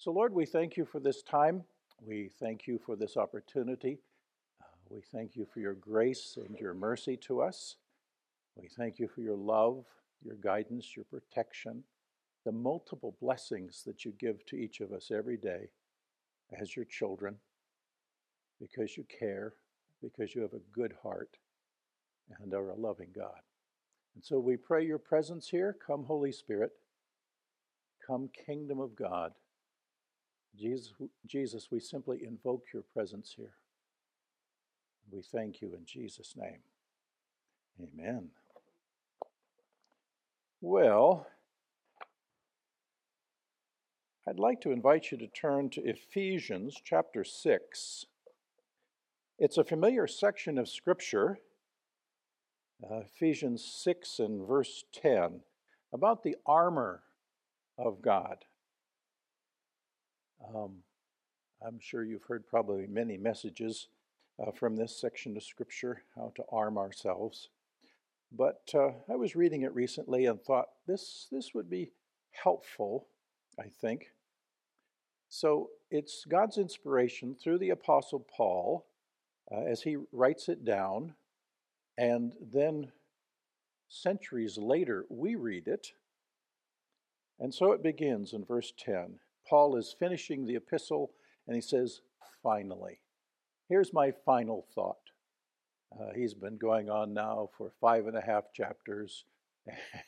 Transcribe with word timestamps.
So, 0.00 0.12
Lord, 0.12 0.32
we 0.32 0.46
thank 0.46 0.76
you 0.76 0.84
for 0.84 1.00
this 1.00 1.24
time. 1.24 1.64
We 2.00 2.30
thank 2.38 2.68
you 2.68 2.78
for 2.78 2.94
this 2.94 3.16
opportunity. 3.16 3.98
Uh, 4.62 4.66
we 4.90 5.00
thank 5.00 5.34
you 5.34 5.44
for 5.52 5.58
your 5.58 5.74
grace 5.74 6.38
and 6.40 6.56
your 6.56 6.72
mercy 6.72 7.16
to 7.16 7.40
us. 7.42 7.74
We 8.54 8.68
thank 8.68 9.00
you 9.00 9.08
for 9.08 9.22
your 9.22 9.36
love, 9.36 9.84
your 10.22 10.36
guidance, 10.36 10.94
your 10.94 11.04
protection, 11.04 11.82
the 12.44 12.52
multiple 12.52 13.16
blessings 13.20 13.82
that 13.86 14.04
you 14.04 14.12
give 14.20 14.46
to 14.46 14.56
each 14.56 14.78
of 14.78 14.92
us 14.92 15.10
every 15.10 15.36
day 15.36 15.68
as 16.60 16.76
your 16.76 16.84
children 16.84 17.34
because 18.60 18.96
you 18.96 19.04
care, 19.18 19.54
because 20.00 20.32
you 20.32 20.42
have 20.42 20.54
a 20.54 20.72
good 20.72 20.94
heart, 21.02 21.38
and 22.40 22.54
are 22.54 22.70
a 22.70 22.76
loving 22.76 23.10
God. 23.12 23.40
And 24.14 24.24
so 24.24 24.38
we 24.38 24.56
pray 24.56 24.86
your 24.86 24.98
presence 24.98 25.48
here. 25.48 25.76
Come, 25.84 26.04
Holy 26.04 26.30
Spirit. 26.30 26.70
Come, 28.06 28.30
Kingdom 28.46 28.78
of 28.78 28.94
God. 28.94 29.32
Jesus, 30.58 30.92
Jesus, 31.26 31.68
we 31.70 31.78
simply 31.78 32.24
invoke 32.24 32.64
your 32.72 32.82
presence 32.82 33.32
here. 33.36 33.54
We 35.10 35.22
thank 35.22 35.62
you 35.62 35.72
in 35.74 35.84
Jesus' 35.86 36.34
name. 36.36 36.58
Amen. 37.80 38.30
Well, 40.60 41.28
I'd 44.28 44.40
like 44.40 44.60
to 44.62 44.72
invite 44.72 45.12
you 45.12 45.18
to 45.18 45.28
turn 45.28 45.70
to 45.70 45.88
Ephesians 45.88 46.76
chapter 46.84 47.22
6. 47.22 48.06
It's 49.38 49.56
a 49.56 49.64
familiar 49.64 50.08
section 50.08 50.58
of 50.58 50.68
Scripture, 50.68 51.38
uh, 52.82 52.96
Ephesians 52.96 53.64
6 53.64 54.18
and 54.18 54.46
verse 54.46 54.84
10, 54.92 55.40
about 55.92 56.24
the 56.24 56.36
armor 56.44 57.04
of 57.78 58.02
God. 58.02 58.44
Um, 60.54 60.76
I'm 61.66 61.78
sure 61.80 62.04
you've 62.04 62.24
heard 62.24 62.46
probably 62.46 62.86
many 62.86 63.16
messages 63.16 63.88
uh, 64.40 64.52
from 64.52 64.76
this 64.76 64.98
section 65.00 65.36
of 65.36 65.42
Scripture, 65.42 66.02
how 66.14 66.32
to 66.36 66.44
arm 66.50 66.78
ourselves. 66.78 67.48
But 68.30 68.62
uh, 68.74 68.90
I 69.10 69.16
was 69.16 69.34
reading 69.34 69.62
it 69.62 69.74
recently 69.74 70.26
and 70.26 70.40
thought 70.40 70.68
this, 70.86 71.26
this 71.32 71.54
would 71.54 71.68
be 71.68 71.92
helpful, 72.30 73.06
I 73.58 73.68
think. 73.80 74.12
So 75.28 75.70
it's 75.90 76.24
God's 76.28 76.58
inspiration 76.58 77.34
through 77.34 77.58
the 77.58 77.70
Apostle 77.70 78.20
Paul 78.20 78.86
uh, 79.50 79.62
as 79.62 79.82
he 79.82 79.96
writes 80.12 80.48
it 80.48 80.64
down, 80.64 81.14
and 81.96 82.32
then 82.40 82.92
centuries 83.88 84.58
later 84.58 85.06
we 85.08 85.34
read 85.34 85.66
it. 85.66 85.92
And 87.40 87.54
so 87.54 87.72
it 87.72 87.82
begins 87.82 88.32
in 88.32 88.44
verse 88.44 88.72
10. 88.78 89.20
Paul 89.48 89.76
is 89.76 89.94
finishing 89.98 90.44
the 90.44 90.56
epistle 90.56 91.12
and 91.46 91.54
he 91.54 91.62
says, 91.62 92.00
Finally. 92.42 93.00
Here's 93.68 93.92
my 93.92 94.12
final 94.24 94.66
thought. 94.74 94.96
Uh, 95.92 96.12
he's 96.14 96.34
been 96.34 96.56
going 96.56 96.88
on 96.88 97.12
now 97.14 97.50
for 97.56 97.70
five 97.80 98.06
and 98.06 98.16
a 98.16 98.20
half 98.20 98.52
chapters 98.52 99.24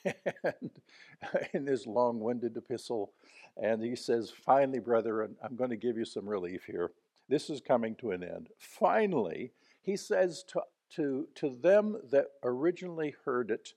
and 0.04 0.14
in 1.52 1.64
this 1.64 1.86
long 1.86 2.20
winded 2.20 2.56
epistle. 2.56 3.12
And 3.56 3.82
he 3.82 3.96
says, 3.96 4.30
Finally, 4.44 4.80
brethren, 4.80 5.36
I'm 5.42 5.56
going 5.56 5.70
to 5.70 5.76
give 5.76 5.96
you 5.96 6.04
some 6.04 6.28
relief 6.28 6.64
here. 6.66 6.92
This 7.28 7.50
is 7.50 7.60
coming 7.60 7.94
to 7.96 8.10
an 8.10 8.22
end. 8.22 8.48
Finally, 8.58 9.52
he 9.82 9.96
says 9.96 10.44
to, 10.48 10.62
to, 10.96 11.28
to 11.36 11.50
them 11.62 12.00
that 12.10 12.26
originally 12.42 13.14
heard 13.24 13.50
it, 13.50 13.74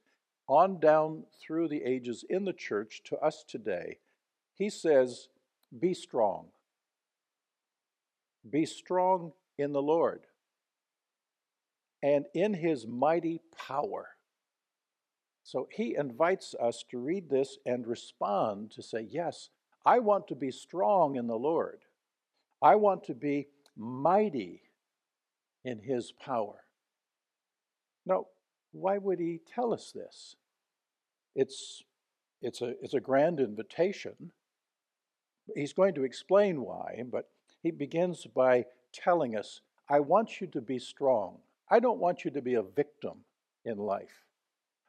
on 0.48 0.80
down 0.80 1.24
through 1.42 1.70
the 1.70 1.84
ages 1.84 2.26
in 2.30 2.44
the 2.44 2.54
church 2.54 3.02
to 3.06 3.18
us 3.20 3.46
today, 3.48 3.98
he 4.56 4.70
says, 4.70 5.30
be 5.80 5.94
strong. 5.94 6.48
Be 8.50 8.66
strong 8.66 9.34
in 9.58 9.72
the 9.72 9.82
Lord 9.82 10.22
and 12.02 12.26
in 12.34 12.54
his 12.54 12.86
mighty 12.86 13.40
power. 13.58 14.10
So 15.44 15.68
he 15.72 15.96
invites 15.96 16.54
us 16.62 16.84
to 16.92 16.98
read 16.98 17.30
this 17.30 17.58
and 17.66 17.88
respond 17.88 18.72
to 18.72 18.84
say, 18.84 19.08
Yes, 19.10 19.50
I 19.86 20.00
want 20.00 20.28
to 20.28 20.36
be 20.36 20.52
strong 20.52 21.16
in 21.16 21.28
the 21.28 21.38
Lord. 21.38 21.80
I 22.62 22.76
want 22.76 23.04
to 23.06 23.14
be 23.14 23.48
mighty 23.78 24.62
in 25.66 25.80
his 25.80 26.12
power. 26.12 26.64
Now, 28.06 28.28
why 28.72 28.98
would 28.98 29.20
he 29.20 29.40
tell 29.54 29.74
us 29.74 29.92
this? 29.94 30.36
It's, 31.36 31.84
it's, 32.42 32.62
a, 32.62 32.74
it's 32.82 32.94
a 32.94 33.00
grand 33.00 33.40
invitation 33.40 34.32
He's 35.56 35.74
going 35.74 35.94
to 35.96 36.04
explain 36.04 36.62
why, 36.62 37.04
but 37.10 37.30
he 37.62 37.72
begins 37.72 38.26
by 38.26 38.66
telling 38.92 39.36
us, 39.36 39.62
I 39.90 40.00
want 40.00 40.40
you 40.40 40.48
to 40.48 40.62
be 40.62 40.80
strong. 40.80 41.38
I 41.70 41.80
don't 41.80 42.00
want 42.00 42.24
you 42.24 42.32
to 42.32 42.42
be 42.42 42.54
a 42.54 42.62
victim 42.62 43.26
in 43.66 43.78
life. 43.78 44.26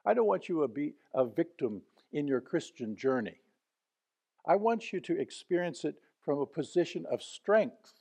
I 0.07 0.15
don't 0.15 0.27
want 0.27 0.49
you 0.49 0.61
to 0.61 0.69
be 0.69 0.95
a 1.15 1.25
victim 1.25 1.83
in 2.13 2.29
your 2.29 2.41
Christian 2.41 2.97
journey. 2.97 3.41
I 4.47 4.57
want 4.57 4.93
you 4.93 5.01
to 5.01 5.19
experience 5.19 5.85
it 5.85 5.97
from 6.21 6.39
a 6.39 6.47
position 6.47 7.07
of 7.11 7.23
strength, 7.23 7.95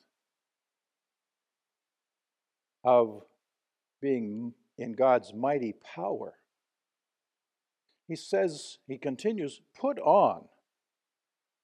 of 2.84 3.24
being 4.02 4.54
in 4.78 4.94
God's 4.94 5.34
mighty 5.34 5.74
power. 5.74 6.36
He 8.08 8.16
says, 8.16 8.80
he 8.88 8.98
continues, 8.98 9.62
put 9.80 9.98
on 10.00 10.46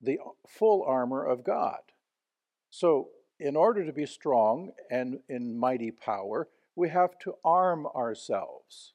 the 0.00 0.18
full 0.46 0.82
armor 0.82 1.24
of 1.24 1.44
God. 1.44 1.80
So, 2.70 3.08
in 3.38 3.56
order 3.56 3.84
to 3.84 3.92
be 3.92 4.06
strong 4.06 4.70
and 4.90 5.20
in 5.28 5.58
mighty 5.58 5.90
power, 5.90 6.48
we 6.76 6.90
have 6.90 7.18
to 7.20 7.34
arm 7.44 7.86
ourselves, 7.86 8.92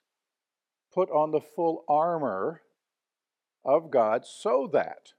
put 0.94 1.10
on 1.10 1.32
the 1.32 1.42
full 1.42 1.84
armor 1.88 2.62
of 3.64 3.90
God 3.92 4.26
so 4.26 4.70
that 4.72 5.14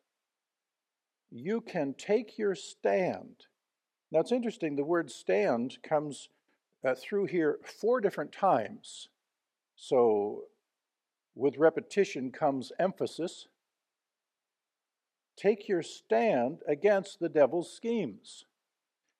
you 1.30 1.60
can 1.60 1.94
take 1.94 2.38
your 2.38 2.54
stand. 2.54 3.46
Now, 4.10 4.20
it's 4.20 4.32
interesting, 4.32 4.76
the 4.76 4.84
word 4.84 5.10
stand 5.10 5.78
comes 5.82 6.28
uh, 6.84 6.94
through 6.94 7.26
here 7.26 7.58
four 7.64 8.00
different 8.00 8.32
times. 8.32 9.08
So, 9.74 10.44
with 11.34 11.58
repetition 11.58 12.30
comes 12.30 12.72
emphasis 12.78 13.48
take 15.36 15.68
your 15.68 15.82
stand 15.82 16.58
against 16.66 17.20
the 17.20 17.28
devil's 17.28 17.72
schemes. 17.72 18.44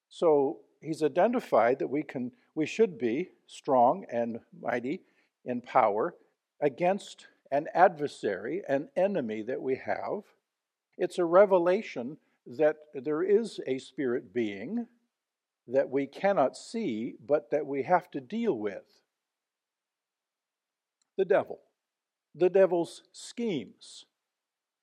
So 0.08 0.60
he's 0.80 1.02
identified 1.02 1.78
that 1.78 1.90
we 1.90 2.02
can 2.02 2.32
we 2.54 2.66
should 2.66 2.98
be 2.98 3.30
strong 3.46 4.06
and 4.10 4.40
mighty 4.62 5.02
in 5.44 5.60
power 5.60 6.14
against 6.60 7.26
an 7.50 7.66
adversary, 7.74 8.62
an 8.66 8.88
enemy 8.96 9.42
that 9.42 9.60
we 9.60 9.76
have. 9.76 10.22
It's 10.96 11.18
a 11.18 11.24
revelation 11.24 12.16
that 12.46 12.76
there 12.94 13.22
is 13.22 13.60
a 13.66 13.78
spirit 13.78 14.32
being 14.32 14.86
that 15.68 15.90
we 15.90 16.06
cannot 16.06 16.56
see, 16.56 17.16
but 17.26 17.50
that 17.50 17.66
we 17.66 17.82
have 17.82 18.10
to 18.12 18.20
deal 18.20 18.56
with. 18.56 18.84
The 21.18 21.24
devil, 21.24 21.58
the 22.34 22.48
devil's 22.48 23.02
schemes 23.12 24.06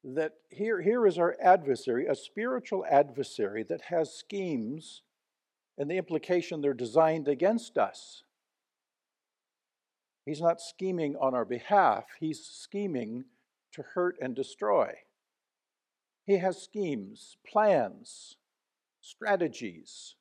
that 0.04 0.34
here, 0.50 0.82
here 0.82 1.08
is 1.08 1.18
our 1.18 1.36
adversary, 1.42 2.08
a 2.08 2.16
spiritual 2.16 2.86
adversary 2.90 3.64
that 3.64 3.82
has 3.82 4.14
schemes, 4.14 5.02
and 5.78 5.90
the 5.90 5.98
implication 5.98 6.62
they're 6.62 6.74
designed 6.74 7.28
against 7.28 7.78
us. 7.78 8.24
He's 10.26 10.42
not 10.42 10.62
scheming 10.62 11.16
on 11.16 11.34
our 11.34 11.46
behalf, 11.46 12.06
he's 12.20 12.46
scheming 12.46 13.26
to 13.74 13.82
hurt 13.82 14.18
and 14.22 14.36
destroy. 14.36 14.94
He 16.26 16.38
has 16.38 16.62
schemes, 16.62 17.38
plans, 17.46 18.38
strategies, 19.02 20.16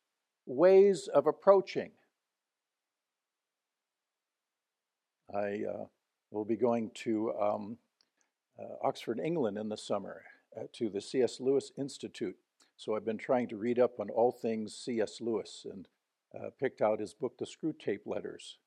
ways 0.47 1.09
of 1.13 1.27
approaching. 1.27 1.91
I 5.33 5.63
uh, 5.69 5.85
will 6.31 6.45
be 6.45 6.57
going 6.57 6.91
to 7.05 7.33
um, 7.41 7.79
Oxford, 8.83 9.21
England 9.23 9.59
in 9.59 9.69
the 9.69 9.77
summer 9.77 10.23
uh, 10.57 10.65
to 10.73 10.89
the 10.89 11.01
C.S. 11.01 11.41
Lewis 11.41 11.73
Institute. 11.79 12.37
So 12.77 12.95
I've 12.95 13.05
been 13.05 13.19
trying 13.19 13.49
to 13.49 13.57
read 13.57 13.79
up 13.79 14.01
on 14.01 14.11
all 14.11 14.33
things 14.33 14.75
C.S. 14.75 15.21
Lewis 15.21 15.67
and 15.71 15.89
uh, 16.35 16.51
picked 16.59 16.81
out 16.81 17.01
his 17.01 17.15
book, 17.15 17.37
The 17.39 17.47
Screwtape 17.47 18.07
Letters, 18.07 18.59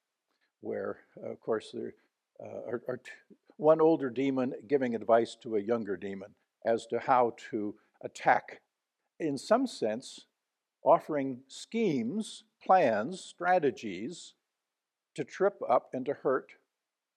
where, 0.62 1.00
of 1.24 1.40
course, 1.40 1.72
there 1.74 1.94
are, 2.40 2.82
are 2.88 2.98
t- 2.98 3.12
one 3.58 3.82
older 3.82 4.10
demon 4.10 4.54
giving 4.68 4.96
advice 4.96 5.36
to 5.42 5.56
a 5.56 5.62
younger 5.62 5.98
demon 5.98 6.36
as 6.66 6.86
to 6.88 7.00
how 7.00 7.34
to 7.52 7.76
attack, 8.04 8.62
in 9.20 9.38
some 9.38 9.68
sense, 9.68 10.26
offering 10.84 11.40
schemes, 11.48 12.44
plans, 12.64 13.22
strategies 13.22 14.34
to 15.16 15.24
trip 15.24 15.60
up 15.68 15.90
and 15.94 16.06
to 16.06 16.14
hurt 16.14 16.52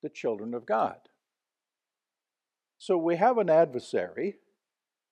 the 0.02 0.08
children 0.08 0.54
of 0.54 0.64
God. 0.64 0.96
So 2.78 2.96
we 2.96 3.16
have 3.16 3.38
an 3.38 3.50
adversary. 3.50 4.36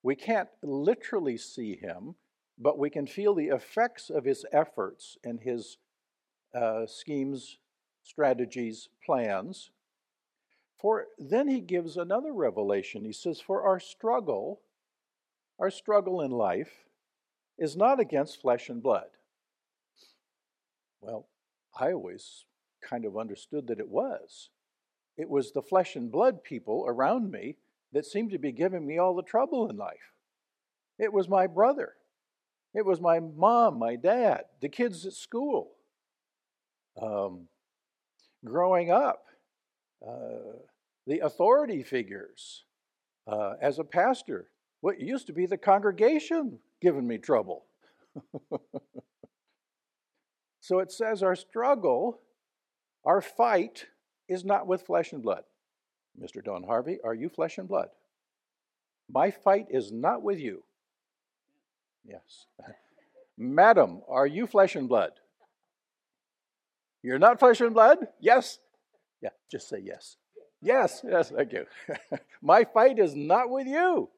We 0.02 0.14
can't 0.14 0.48
literally 0.62 1.36
see 1.36 1.76
him, 1.76 2.14
but 2.58 2.78
we 2.78 2.90
can 2.90 3.06
feel 3.06 3.34
the 3.34 3.48
effects 3.48 4.08
of 4.08 4.24
his 4.24 4.44
efforts 4.52 5.18
and 5.24 5.40
his 5.40 5.78
uh, 6.54 6.86
schemes, 6.86 7.58
strategies, 8.04 8.88
plans. 9.04 9.70
For 10.78 11.06
then 11.18 11.48
he 11.48 11.60
gives 11.60 11.96
another 11.96 12.32
revelation. 12.32 13.04
He 13.04 13.12
says, 13.12 13.40
For 13.40 13.62
our 13.62 13.80
struggle, 13.80 14.60
our 15.58 15.70
struggle 15.70 16.20
in 16.20 16.30
life, 16.30 16.86
is 17.58 17.76
not 17.76 17.98
against 17.98 18.40
flesh 18.40 18.68
and 18.68 18.82
blood. 18.82 19.08
Well, 21.00 21.26
I 21.78 21.92
always 21.92 22.44
kind 22.82 23.04
of 23.04 23.16
understood 23.16 23.66
that 23.68 23.80
it 23.80 23.88
was. 23.88 24.50
It 25.16 25.28
was 25.28 25.52
the 25.52 25.62
flesh 25.62 25.96
and 25.96 26.10
blood 26.10 26.42
people 26.44 26.84
around 26.86 27.30
me 27.30 27.56
that 27.92 28.04
seemed 28.04 28.32
to 28.32 28.38
be 28.38 28.52
giving 28.52 28.86
me 28.86 28.98
all 28.98 29.14
the 29.14 29.22
trouble 29.22 29.70
in 29.70 29.76
life. 29.76 30.12
It 30.98 31.12
was 31.12 31.28
my 31.28 31.46
brother. 31.46 31.94
It 32.74 32.84
was 32.84 33.00
my 33.00 33.20
mom, 33.20 33.78
my 33.78 33.96
dad, 33.96 34.44
the 34.60 34.68
kids 34.68 35.06
at 35.06 35.14
school. 35.14 35.72
Um, 37.00 37.48
growing 38.44 38.90
up, 38.90 39.24
uh, 40.06 40.58
the 41.06 41.20
authority 41.20 41.82
figures. 41.82 42.64
Uh, 43.26 43.54
as 43.60 43.78
a 43.78 43.84
pastor, 43.84 44.50
what 44.80 45.00
used 45.00 45.26
to 45.26 45.32
be 45.32 45.46
the 45.46 45.56
congregation 45.56 46.58
giving 46.80 47.06
me 47.06 47.18
trouble. 47.18 47.64
so 50.60 50.78
it 50.78 50.92
says 50.92 51.22
our 51.22 51.34
struggle, 51.34 52.20
our 53.04 53.20
fight, 53.20 53.86
is 54.28 54.44
not 54.44 54.66
with 54.66 54.82
flesh 54.82 55.12
and 55.12 55.22
blood. 55.22 55.44
Mr. 56.20 56.42
Don 56.42 56.62
Harvey, 56.62 56.98
are 57.04 57.14
you 57.14 57.28
flesh 57.28 57.58
and 57.58 57.68
blood? 57.68 57.88
My 59.10 59.30
fight 59.30 59.66
is 59.70 59.92
not 59.92 60.22
with 60.22 60.40
you. 60.40 60.62
Yes. 62.04 62.46
Madam, 63.38 64.00
are 64.08 64.26
you 64.26 64.46
flesh 64.46 64.76
and 64.76 64.88
blood? 64.88 65.12
You're 67.02 67.18
not 67.18 67.38
flesh 67.38 67.60
and 67.60 67.74
blood? 67.74 67.98
Yes? 68.20 68.58
Yeah, 69.20 69.30
just 69.50 69.68
say 69.68 69.78
yes. 69.82 70.16
Yes, 70.62 71.02
yes, 71.06 71.30
thank 71.30 71.52
you. 71.52 71.66
My 72.42 72.64
fight 72.64 72.98
is 72.98 73.14
not 73.14 73.50
with 73.50 73.66
you. 73.66 74.08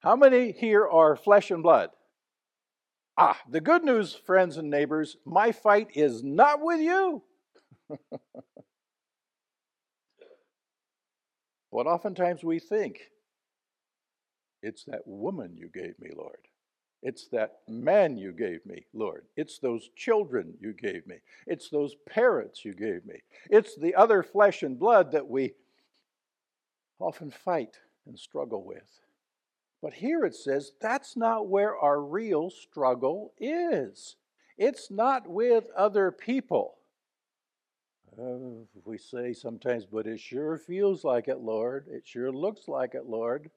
How 0.00 0.16
many 0.16 0.50
here 0.52 0.86
are 0.86 1.14
flesh 1.14 1.50
and 1.50 1.62
blood? 1.62 1.90
Ah, 3.16 3.38
the 3.48 3.60
good 3.60 3.84
news, 3.84 4.14
friends 4.14 4.56
and 4.56 4.68
neighbors, 4.68 5.16
my 5.24 5.52
fight 5.52 5.88
is 5.94 6.24
not 6.24 6.60
with 6.60 6.80
you. 6.80 7.22
what 11.70 11.86
oftentimes 11.86 12.44
we 12.44 12.58
think 12.58 13.10
it's 14.62 14.84
that 14.84 15.06
woman 15.06 15.56
you 15.56 15.68
gave 15.68 15.98
me, 15.98 16.10
Lord. 16.16 16.38
It's 17.02 17.26
that 17.28 17.58
man 17.68 18.16
you 18.16 18.32
gave 18.32 18.64
me, 18.64 18.86
Lord. 18.94 19.24
It's 19.36 19.58
those 19.58 19.90
children 19.96 20.54
you 20.60 20.72
gave 20.72 21.04
me. 21.06 21.16
It's 21.48 21.68
those 21.68 21.96
parents 22.08 22.64
you 22.64 22.74
gave 22.74 23.04
me. 23.04 23.16
It's 23.50 23.74
the 23.74 23.96
other 23.96 24.22
flesh 24.22 24.62
and 24.62 24.78
blood 24.78 25.10
that 25.12 25.28
we 25.28 25.54
often 27.00 27.32
fight 27.32 27.76
and 28.06 28.16
struggle 28.16 28.62
with. 28.62 29.00
But 29.82 29.94
here 29.94 30.24
it 30.24 30.36
says 30.36 30.72
that's 30.80 31.16
not 31.16 31.48
where 31.48 31.76
our 31.76 32.00
real 32.00 32.50
struggle 32.50 33.32
is. 33.40 34.14
It's 34.56 34.88
not 34.92 35.26
with 35.26 35.64
other 35.76 36.12
people. 36.12 36.76
Uh, 38.18 38.64
we 38.84 38.98
say 38.98 39.32
sometimes, 39.32 39.86
but 39.86 40.06
it 40.06 40.20
sure 40.20 40.58
feels 40.58 41.02
like 41.02 41.28
it, 41.28 41.38
Lord. 41.38 41.86
It 41.88 42.06
sure 42.06 42.30
looks 42.30 42.68
like 42.68 42.94
it, 42.94 43.06
Lord. 43.06 43.50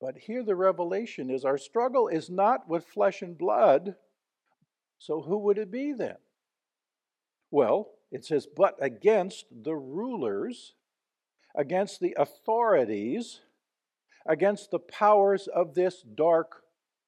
But 0.00 0.18
here 0.18 0.42
the 0.42 0.54
revelation 0.54 1.30
is 1.30 1.44
our 1.44 1.56
struggle 1.56 2.08
is 2.08 2.28
not 2.28 2.68
with 2.68 2.84
flesh 2.84 3.22
and 3.22 3.38
blood. 3.38 3.96
So 4.98 5.22
who 5.22 5.38
would 5.38 5.56
it 5.56 5.70
be 5.70 5.92
then? 5.92 6.16
Well, 7.50 7.90
it 8.10 8.24
says, 8.24 8.46
but 8.54 8.76
against 8.80 9.46
the 9.50 9.74
rulers, 9.74 10.74
against 11.54 12.00
the 12.00 12.14
authorities, 12.18 13.40
against 14.26 14.70
the 14.70 14.78
powers 14.78 15.46
of 15.46 15.74
this 15.74 16.02
dark 16.02 16.62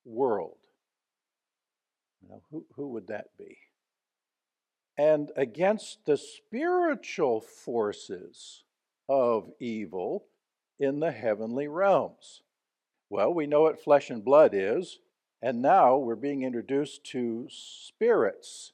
world. 0.05 0.58
Now, 2.29 2.41
who, 2.50 2.64
who 2.76 2.88
would 2.88 3.08
that 3.08 3.26
be? 3.38 3.58
And 4.98 5.31
against 5.37 6.06
the 6.06 6.16
spiritual 6.16 7.40
forces 7.40 8.64
of 9.08 9.50
evil 9.60 10.25
in 10.78 11.00
the 11.00 11.12
heavenly 11.12 11.69
realms. 11.69 12.43
Well, 13.10 13.32
we 13.32 13.46
know 13.46 13.62
what 13.62 13.82
flesh 13.82 14.10
and 14.10 14.25
blood 14.25 14.50
is, 14.52 14.98
and 15.43 15.62
now 15.62 15.96
we're 15.96 16.16
being 16.16 16.43
introduced 16.43 17.04
to 17.12 17.46
spirits, 17.50 18.72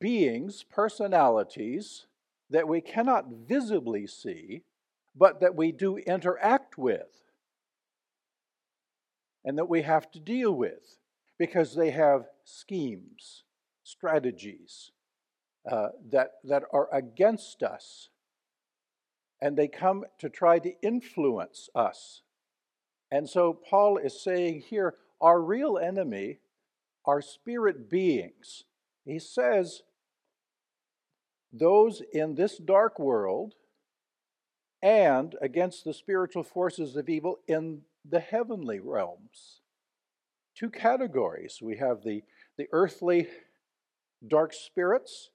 beings, 0.00 0.62
personalities 0.62 2.06
that 2.50 2.68
we 2.68 2.80
cannot 2.80 3.26
visibly 3.28 4.06
see, 4.06 4.62
but 5.14 5.40
that 5.40 5.54
we 5.54 5.72
do 5.72 5.98
interact 5.98 6.78
with 6.78 7.22
and 9.44 9.58
that 9.58 9.68
we 9.68 9.82
have 9.82 10.10
to 10.12 10.20
deal 10.20 10.52
with 10.52 10.98
because 11.38 11.74
they 11.74 11.90
have 11.90 12.26
schemes, 12.44 13.42
strategies 13.82 14.92
uh, 15.70 15.88
that, 16.10 16.32
that 16.44 16.64
are 16.72 16.88
against 16.92 17.62
us. 17.62 18.08
And 19.40 19.56
they 19.56 19.68
come 19.68 20.04
to 20.20 20.28
try 20.28 20.58
to 20.60 20.72
influence 20.82 21.68
us 21.74 22.22
and 23.12 23.28
so 23.28 23.52
Paul 23.52 23.98
is 23.98 24.18
saying 24.18 24.62
here 24.70 24.94
our 25.20 25.40
real 25.40 25.76
enemy 25.76 26.38
are 27.04 27.20
spirit 27.20 27.90
beings. 27.90 28.64
He 29.04 29.18
says, 29.18 29.82
those 31.52 32.00
in 32.14 32.34
this 32.36 32.56
dark 32.56 32.98
world 32.98 33.52
and 34.82 35.36
against 35.42 35.84
the 35.84 35.92
spiritual 35.92 36.42
forces 36.42 36.96
of 36.96 37.10
evil 37.10 37.40
in 37.46 37.82
the 38.08 38.20
heavenly 38.20 38.80
realms. 38.80 39.60
Two 40.54 40.70
categories. 40.70 41.58
We 41.60 41.76
have 41.76 42.02
the, 42.02 42.22
the 42.56 42.68
earthly 42.72 43.28
dark 44.26 44.54
spirits, 44.54 45.28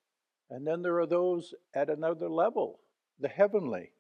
and 0.50 0.66
then 0.66 0.82
there 0.82 1.00
are 1.00 1.06
those 1.06 1.54
at 1.74 1.90
another 1.90 2.30
level, 2.30 2.80
the 3.20 3.28
heavenly 3.28 3.92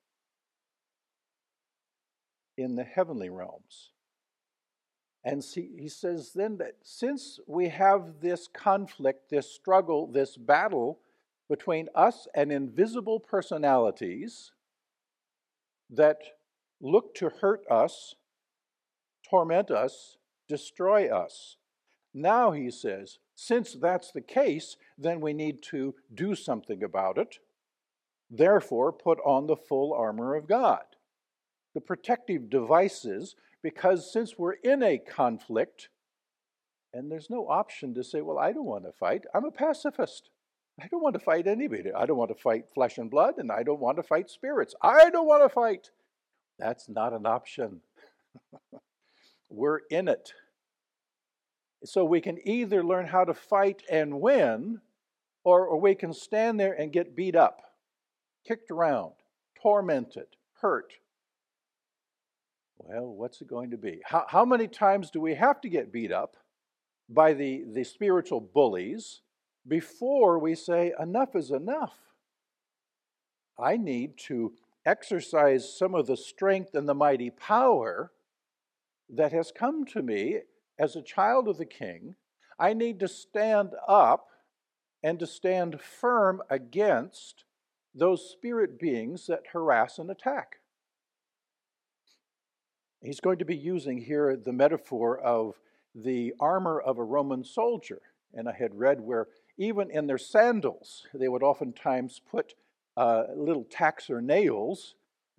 in 2.57 2.75
the 2.75 2.83
heavenly 2.83 3.29
realms. 3.29 3.91
And 5.23 5.43
see, 5.43 5.69
he 5.77 5.89
says 5.89 6.31
then 6.33 6.57
that 6.57 6.75
since 6.83 7.39
we 7.47 7.69
have 7.69 8.21
this 8.21 8.47
conflict, 8.47 9.29
this 9.29 9.51
struggle, 9.51 10.07
this 10.07 10.37
battle 10.37 10.99
between 11.49 11.89
us 11.93 12.27
and 12.33 12.51
invisible 12.51 13.19
personalities 13.19 14.51
that 15.89 16.17
look 16.81 17.13
to 17.15 17.29
hurt 17.29 17.63
us, 17.69 18.15
torment 19.29 19.71
us, 19.71 20.17
destroy 20.47 21.13
us. 21.13 21.57
Now, 22.13 22.51
he 22.51 22.71
says, 22.71 23.19
since 23.39 23.73
that's 23.73 24.11
the 24.11 24.21
case, 24.21 24.77
then 24.97 25.21
we 25.21 25.31
need 25.31 25.61
to 25.61 25.93
do 26.11 26.33
something 26.33 26.81
about 26.81 27.19
it. 27.19 27.37
Therefore, 28.31 28.91
put 28.91 29.19
on 29.23 29.45
the 29.45 29.55
full 29.55 29.93
armor 29.93 30.35
of 30.35 30.47
God 30.47 30.81
the 31.75 31.81
protective 31.81 32.49
devices 32.49 33.35
because 33.61 34.11
since 34.11 34.35
we're 34.35 34.53
in 34.63 34.81
a 34.81 34.97
conflict, 34.97 35.89
and 36.91 37.11
there's 37.11 37.29
no 37.29 37.47
option 37.47 37.93
to 37.93 38.03
say, 38.03 38.21
well, 38.21 38.39
I 38.39 38.51
don't 38.51 38.65
want 38.65 38.85
to 38.85 38.91
fight, 38.91 39.25
I'm 39.35 39.45
a 39.45 39.51
pacifist. 39.51 40.31
I 40.81 40.87
don't 40.87 41.03
want 41.03 41.13
to 41.13 41.19
fight 41.19 41.45
anybody. 41.45 41.91
I 41.95 42.07
don't 42.07 42.17
want 42.17 42.35
to 42.35 42.41
fight 42.41 42.65
flesh 42.73 42.97
and 42.97 43.11
blood, 43.11 43.35
and 43.37 43.51
I 43.51 43.61
don't 43.61 43.79
want 43.79 43.97
to 43.97 44.03
fight 44.03 44.31
spirits. 44.31 44.73
I 44.81 45.11
don't 45.11 45.27
want 45.27 45.43
to 45.43 45.49
fight. 45.49 45.91
That's 46.57 46.89
not 46.89 47.13
an 47.13 47.27
option. 47.27 47.81
We're 49.49 49.81
in 49.91 50.07
it. 50.07 50.33
So 51.87 52.03
we 52.03 52.21
can 52.21 52.37
either 52.47 52.83
learn 52.83 53.07
how 53.07 53.23
to 53.23 53.33
fight 53.33 53.83
and 53.89 54.19
win, 54.19 54.81
or, 55.43 55.65
or 55.65 55.79
we 55.79 55.95
can 55.95 56.13
stand 56.13 56.59
there 56.59 56.73
and 56.73 56.91
get 56.91 57.15
beat 57.15 57.35
up, 57.35 57.61
kicked 58.45 58.71
around, 58.71 59.13
tormented, 59.61 60.27
hurt, 60.61 60.93
well, 62.79 63.07
what's 63.07 63.41
it 63.41 63.47
going 63.47 63.71
to 63.71 63.77
be? 63.77 64.01
How, 64.05 64.25
how 64.29 64.45
many 64.45 64.67
times 64.67 65.11
do 65.11 65.19
we 65.19 65.35
have 65.35 65.61
to 65.61 65.69
get 65.69 65.91
beat 65.91 66.11
up 66.11 66.37
by 67.09 67.33
the, 67.33 67.63
the 67.73 67.83
spiritual 67.83 68.39
bullies 68.39 69.21
before 69.67 70.39
we 70.39 70.55
say, 70.55 70.93
enough 70.99 71.35
is 71.35 71.51
enough? 71.51 71.97
I 73.59 73.77
need 73.77 74.17
to 74.27 74.53
exercise 74.85 75.77
some 75.77 75.95
of 75.95 76.07
the 76.07 76.15
strength 76.15 76.75
and 76.75 76.87
the 76.87 76.93
mighty 76.93 77.29
power 77.29 78.11
that 79.09 79.31
has 79.31 79.51
come 79.51 79.83
to 79.85 80.01
me 80.01 80.41
as 80.79 80.95
a 80.95 81.01
child 81.01 81.47
of 81.47 81.57
the 81.57 81.65
king. 81.65 82.15
I 82.59 82.73
need 82.73 82.99
to 82.99 83.07
stand 83.07 83.73
up 83.87 84.29
and 85.03 85.19
to 85.19 85.27
stand 85.27 85.79
firm 85.79 86.41
against 86.49 87.45
those 87.93 88.29
spirit 88.29 88.79
beings 88.79 89.27
that 89.27 89.43
harass 89.53 89.99
and 89.99 90.09
attack. 90.09 90.57
He's 93.01 93.19
going 93.19 93.37
to 93.39 93.45
be 93.45 93.55
using 93.55 93.99
here 93.99 94.35
the 94.35 94.53
metaphor 94.53 95.19
of 95.19 95.55
the 95.93 96.33
armor 96.39 96.79
of 96.79 96.97
a 96.97 97.03
Roman 97.03 97.43
soldier. 97.43 98.01
And 98.33 98.49
I 98.49 98.53
had 98.53 98.77
read 98.77 99.01
where 99.01 99.27
even 99.57 99.89
in 99.89 100.07
their 100.07 100.17
sandals, 100.17 101.07
they 101.13 101.27
would 101.27 101.43
oftentimes 101.43 102.21
put 102.29 102.53
uh, 102.95 103.23
little 103.35 103.63
tacks 103.63 104.09
or 104.09 104.21
nails 104.21 104.95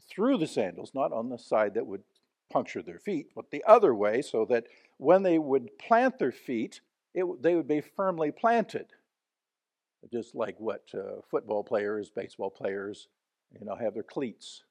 through 0.08 0.38
the 0.38 0.46
sandals, 0.46 0.92
not 0.94 1.12
on 1.12 1.28
the 1.28 1.38
side 1.38 1.74
that 1.74 1.86
would 1.86 2.02
puncture 2.50 2.82
their 2.82 2.98
feet, 2.98 3.28
but 3.34 3.50
the 3.50 3.64
other 3.66 3.94
way, 3.94 4.22
so 4.22 4.44
that 4.46 4.66
when 4.96 5.22
they 5.22 5.38
would 5.38 5.78
plant 5.78 6.18
their 6.18 6.32
feet, 6.32 6.80
it, 7.14 7.24
they 7.42 7.54
would 7.54 7.68
be 7.68 7.80
firmly 7.80 8.30
planted. 8.30 8.86
Just 10.12 10.34
like 10.34 10.58
what 10.58 10.84
uh, 10.94 11.20
football 11.30 11.64
players, 11.64 12.10
baseball 12.10 12.50
players, 12.50 13.08
you 13.58 13.64
know, 13.66 13.74
have 13.74 13.94
their 13.94 14.02
cleats. 14.02 14.62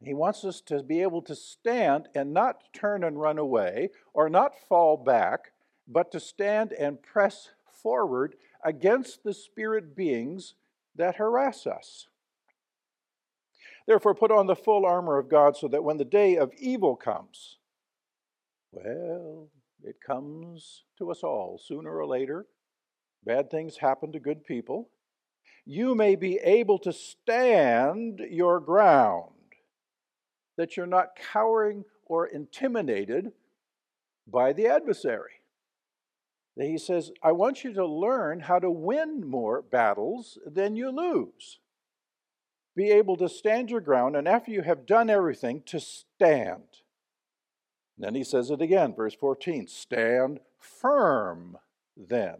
He 0.00 0.14
wants 0.14 0.44
us 0.44 0.60
to 0.62 0.82
be 0.82 1.02
able 1.02 1.22
to 1.22 1.34
stand 1.34 2.08
and 2.14 2.32
not 2.32 2.72
turn 2.72 3.02
and 3.02 3.20
run 3.20 3.38
away 3.38 3.90
or 4.14 4.28
not 4.28 4.54
fall 4.68 4.96
back, 4.96 5.52
but 5.88 6.12
to 6.12 6.20
stand 6.20 6.72
and 6.72 7.02
press 7.02 7.50
forward 7.82 8.36
against 8.64 9.24
the 9.24 9.34
spirit 9.34 9.96
beings 9.96 10.54
that 10.94 11.16
harass 11.16 11.66
us. 11.66 12.06
Therefore, 13.88 14.14
put 14.14 14.30
on 14.30 14.46
the 14.46 14.54
full 14.54 14.84
armor 14.84 15.16
of 15.16 15.30
God 15.30 15.56
so 15.56 15.66
that 15.68 15.82
when 15.82 15.96
the 15.96 16.04
day 16.04 16.36
of 16.36 16.52
evil 16.58 16.94
comes, 16.94 17.56
well, 18.70 19.48
it 19.82 19.96
comes 20.06 20.84
to 20.98 21.10
us 21.10 21.22
all 21.22 21.58
sooner 21.58 21.96
or 21.96 22.06
later. 22.06 22.44
Bad 23.24 23.50
things 23.50 23.78
happen 23.78 24.12
to 24.12 24.20
good 24.20 24.44
people. 24.44 24.90
You 25.64 25.94
may 25.94 26.16
be 26.16 26.36
able 26.36 26.78
to 26.80 26.92
stand 26.92 28.20
your 28.30 28.60
ground, 28.60 29.32
that 30.58 30.76
you're 30.76 30.86
not 30.86 31.16
cowering 31.32 31.86
or 32.04 32.26
intimidated 32.26 33.32
by 34.26 34.52
the 34.52 34.66
adversary. 34.66 35.40
He 36.56 36.76
says, 36.76 37.10
I 37.22 37.32
want 37.32 37.64
you 37.64 37.72
to 37.72 37.86
learn 37.86 38.40
how 38.40 38.58
to 38.58 38.70
win 38.70 39.26
more 39.26 39.62
battles 39.62 40.36
than 40.44 40.76
you 40.76 40.90
lose 40.90 41.60
be 42.78 42.92
able 42.92 43.16
to 43.16 43.28
stand 43.28 43.70
your 43.70 43.80
ground, 43.80 44.14
and 44.14 44.28
after 44.28 44.52
you 44.52 44.62
have 44.62 44.86
done 44.86 45.10
everything, 45.10 45.60
to 45.66 45.80
stand. 45.80 46.62
And 47.96 48.06
then 48.06 48.14
he 48.14 48.22
says 48.22 48.52
it 48.52 48.62
again, 48.62 48.94
verse 48.94 49.14
14 49.14 49.66
stand 49.66 50.38
firm 50.60 51.58
then. 51.96 52.36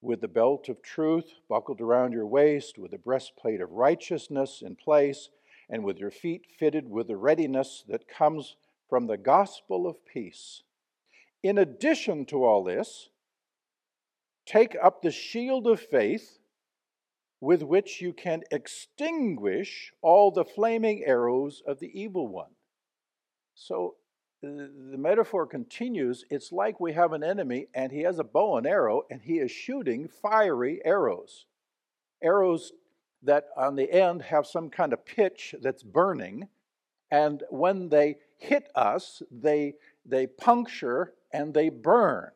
With 0.00 0.22
the 0.22 0.28
belt 0.28 0.70
of 0.70 0.80
truth 0.80 1.30
buckled 1.46 1.82
around 1.82 2.14
your 2.14 2.26
waist, 2.26 2.78
with 2.78 2.92
the 2.92 2.98
breastplate 2.98 3.60
of 3.60 3.70
righteousness 3.70 4.62
in 4.64 4.76
place, 4.76 5.28
and 5.68 5.84
with 5.84 5.98
your 5.98 6.10
feet 6.10 6.46
fitted 6.58 6.88
with 6.88 7.08
the 7.08 7.18
readiness 7.18 7.84
that 7.86 8.08
comes 8.08 8.56
from 8.88 9.06
the 9.06 9.18
gospel 9.18 9.86
of 9.86 10.06
peace. 10.06 10.62
In 11.42 11.58
addition 11.58 12.24
to 12.26 12.44
all 12.44 12.64
this, 12.64 13.10
take 14.46 14.74
up 14.82 15.02
the 15.02 15.10
shield 15.10 15.66
of 15.66 15.80
faith 15.80 16.39
with 17.40 17.62
which 17.62 18.00
you 18.00 18.12
can 18.12 18.42
extinguish 18.50 19.92
all 20.02 20.30
the 20.30 20.44
flaming 20.44 21.02
arrows 21.04 21.62
of 21.66 21.80
the 21.80 21.90
evil 21.98 22.28
one. 22.28 22.50
So 23.54 23.96
uh, 24.44 24.48
the 24.48 24.98
metaphor 24.98 25.46
continues 25.46 26.24
it's 26.30 26.52
like 26.52 26.80
we 26.80 26.92
have 26.92 27.12
an 27.12 27.24
enemy 27.24 27.66
and 27.74 27.92
he 27.92 28.00
has 28.00 28.18
a 28.18 28.24
bow 28.24 28.56
and 28.56 28.66
arrow 28.66 29.02
and 29.10 29.22
he 29.22 29.34
is 29.34 29.50
shooting 29.50 30.08
fiery 30.08 30.80
arrows. 30.84 31.46
Arrows 32.22 32.72
that 33.22 33.46
on 33.56 33.76
the 33.76 33.90
end 33.90 34.22
have 34.22 34.46
some 34.46 34.70
kind 34.70 34.92
of 34.92 35.04
pitch 35.04 35.54
that's 35.60 35.82
burning. 35.82 36.48
And 37.10 37.42
when 37.50 37.88
they 37.88 38.16
hit 38.38 38.70
us, 38.74 39.22
they, 39.30 39.74
they 40.06 40.26
puncture 40.26 41.12
and 41.32 41.52
they 41.52 41.68
burn. 41.68 42.30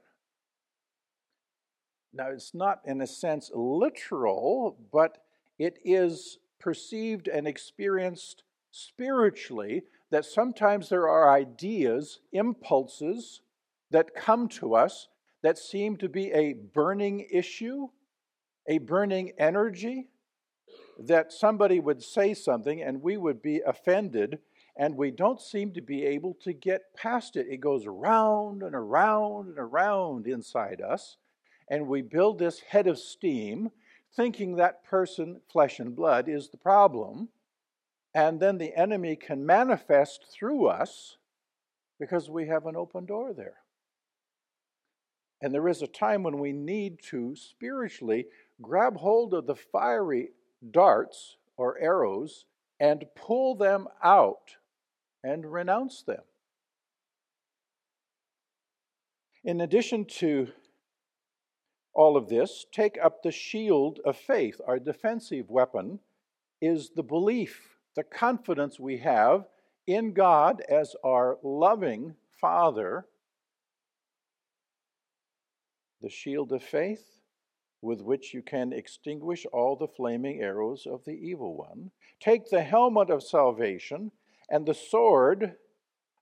Now, 2.16 2.30
it's 2.30 2.54
not 2.54 2.80
in 2.84 3.00
a 3.00 3.06
sense 3.06 3.50
literal, 3.52 4.78
but 4.92 5.18
it 5.58 5.78
is 5.84 6.38
perceived 6.60 7.26
and 7.26 7.46
experienced 7.46 8.44
spiritually 8.70 9.82
that 10.10 10.24
sometimes 10.24 10.88
there 10.88 11.08
are 11.08 11.32
ideas, 11.32 12.20
impulses 12.32 13.40
that 13.90 14.14
come 14.14 14.48
to 14.48 14.76
us 14.76 15.08
that 15.42 15.58
seem 15.58 15.96
to 15.96 16.08
be 16.08 16.30
a 16.30 16.52
burning 16.52 17.26
issue, 17.30 17.88
a 18.68 18.78
burning 18.78 19.32
energy, 19.36 20.08
that 20.98 21.32
somebody 21.32 21.80
would 21.80 22.02
say 22.02 22.32
something 22.32 22.80
and 22.80 23.02
we 23.02 23.16
would 23.16 23.42
be 23.42 23.60
offended 23.66 24.38
and 24.76 24.96
we 24.96 25.10
don't 25.10 25.40
seem 25.40 25.72
to 25.72 25.80
be 25.80 26.04
able 26.04 26.34
to 26.42 26.52
get 26.52 26.94
past 26.96 27.36
it. 27.36 27.46
It 27.48 27.60
goes 27.60 27.86
around 27.86 28.62
and 28.62 28.74
around 28.74 29.48
and 29.48 29.58
around 29.58 30.26
inside 30.28 30.80
us 30.80 31.16
and 31.68 31.86
we 31.86 32.02
build 32.02 32.38
this 32.38 32.60
head 32.60 32.86
of 32.86 32.98
steam, 32.98 33.70
thinking 34.14 34.56
that 34.56 34.84
person, 34.84 35.40
flesh 35.50 35.80
and 35.80 35.96
blood, 35.96 36.28
is 36.28 36.48
the 36.48 36.56
problem. 36.56 37.28
And 38.14 38.38
then 38.38 38.58
the 38.58 38.76
enemy 38.76 39.16
can 39.16 39.44
manifest 39.44 40.26
through 40.32 40.66
us 40.68 41.16
because 41.98 42.30
we 42.30 42.46
have 42.46 42.66
an 42.66 42.76
open 42.76 43.06
door 43.06 43.32
there. 43.32 43.56
And 45.40 45.52
there 45.52 45.68
is 45.68 45.82
a 45.82 45.86
time 45.86 46.22
when 46.22 46.38
we 46.38 46.52
need 46.52 47.02
to 47.10 47.34
spiritually 47.36 48.26
grab 48.62 48.96
hold 48.96 49.34
of 49.34 49.46
the 49.46 49.56
fiery 49.56 50.30
darts 50.70 51.36
or 51.56 51.78
arrows 51.78 52.46
and 52.80 53.04
pull 53.14 53.54
them 53.54 53.86
out 54.02 54.56
and 55.22 55.50
renounce 55.50 56.02
them. 56.02 56.22
In 59.44 59.60
addition 59.60 60.06
to 60.06 60.48
all 61.94 62.16
of 62.16 62.28
this, 62.28 62.66
take 62.72 62.98
up 63.02 63.22
the 63.22 63.30
shield 63.30 64.00
of 64.04 64.16
faith. 64.16 64.60
Our 64.66 64.78
defensive 64.78 65.48
weapon 65.48 66.00
is 66.60 66.90
the 66.90 67.02
belief, 67.02 67.76
the 67.94 68.02
confidence 68.02 68.80
we 68.80 68.98
have 68.98 69.46
in 69.86 70.12
God 70.12 70.62
as 70.68 70.96
our 71.04 71.38
loving 71.42 72.14
Father. 72.40 73.06
The 76.00 76.10
shield 76.10 76.52
of 76.52 76.62
faith 76.62 77.14
with 77.84 78.00
which 78.00 78.32
you 78.32 78.42
can 78.42 78.72
extinguish 78.72 79.46
all 79.52 79.76
the 79.76 79.86
flaming 79.86 80.40
arrows 80.40 80.86
of 80.86 81.04
the 81.04 81.12
evil 81.12 81.54
one. 81.54 81.90
Take 82.18 82.48
the 82.48 82.62
helmet 82.62 83.10
of 83.10 83.22
salvation 83.22 84.10
and 84.48 84.66
the 84.66 84.74
sword 84.74 85.56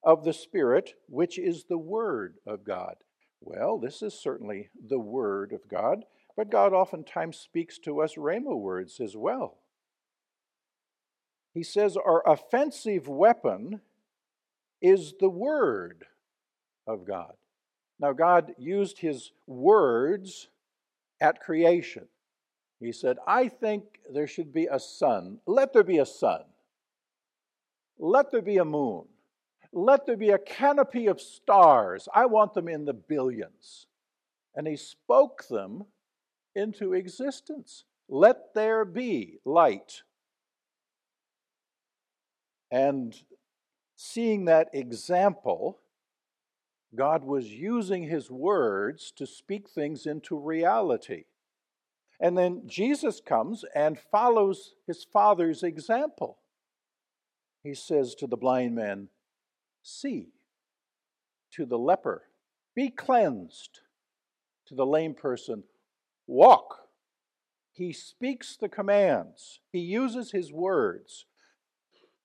of 0.02 0.25
the 0.25 0.33
Spirit, 0.33 0.95
which 1.09 1.38
is 1.38 1.64
the 1.64 1.79
Word 1.79 2.35
of 2.47 2.64
God. 2.64 2.97
Well, 3.45 3.79
this 3.79 4.03
is 4.03 4.15
certainly 4.15 4.71
the 4.89 4.99
Word 4.99 5.53
of 5.53 5.69
God, 5.69 6.05
but 6.37 6.51
God 6.51 6.73
oftentimes 6.73 7.37
speaks 7.37 7.79
to 7.81 8.01
us 8.01 8.15
rhema 8.15 8.57
words 8.57 9.01
as 9.01 9.17
well. 9.17 9.59
He 11.53 11.63
says 11.63 11.97
our 11.97 12.23
offensive 12.27 13.09
weapon 13.09 13.81
is 14.81 15.15
the 15.19 15.29
Word 15.29 16.07
of 16.87 17.05
God. 17.05 17.35
Now, 17.99 18.13
God 18.13 18.55
used 18.59 18.99
His 18.99 19.33
words 19.47 20.49
at 21.21 21.41
creation. 21.41 22.07
He 22.81 22.93
said, 22.93 23.19
I 23.27 23.49
think 23.49 24.01
there 24.13 24.27
should 24.27 24.53
be 24.53 24.67
a 24.67 24.81
sun. 24.81 25.39
Let 25.47 25.73
there 25.73 25.85
be 25.85 25.99
a 25.99 26.07
sun. 26.07 26.43
Let 27.99 28.33
there 28.33 28.43
be 28.43 28.59
a 28.59 28.65
moon. 28.65 29.05
Let 29.73 30.07
there 30.07 30.17
be 30.17 30.31
a 30.31 30.38
canopy 30.38 31.07
of 31.07 31.21
stars. 31.21 32.09
I 32.14 32.26
want 32.26 32.55
them 32.55 32.69
in 32.69 32.85
the 32.85 32.93
billions. 32.93 33.87
And 34.55 34.67
he 34.67 34.76
spoke 34.76 35.49
them 35.49 35.87
into 36.55 36.93
existence. 36.93 37.85
Let 38.09 38.55
there 38.55 38.85
be 38.85 39.38
light. 39.45 40.02
And 42.71 43.14
seeing 43.97 44.45
that 44.45 44.69
example, 44.75 45.79
God 46.95 47.25
was 47.25 47.47
using 47.47 48.05
his 48.05 48.31
words 48.31 49.12
to 49.17 49.26
speak 49.26 49.69
things 49.69 50.05
into 50.07 50.38
reality. 50.38 51.25
And 52.21 52.37
then 52.37 52.62
Jesus 52.67 53.21
comes 53.21 53.64
and 53.75 53.99
follows 53.99 54.75
his 54.87 55.05
father's 55.05 55.62
example. 55.62 56.38
He 57.62 57.75
says 57.75 58.14
to 58.17 58.26
the 58.26 58.37
blind 58.37 58.75
man, 58.75 59.09
See. 59.83 60.29
To 61.53 61.67
the 61.67 61.79
leper, 61.79 62.23
be 62.75 62.89
cleansed. 62.89 63.81
To 64.69 64.75
the 64.75 64.87
lame 64.87 65.15
person, 65.15 65.65
walk. 66.27 66.89
He 67.73 67.93
speaks 67.93 68.57
the 68.57 68.69
commands, 68.69 69.61
he 69.71 69.81
uses 69.81 70.31
his 70.33 70.53
words. 70.53 71.27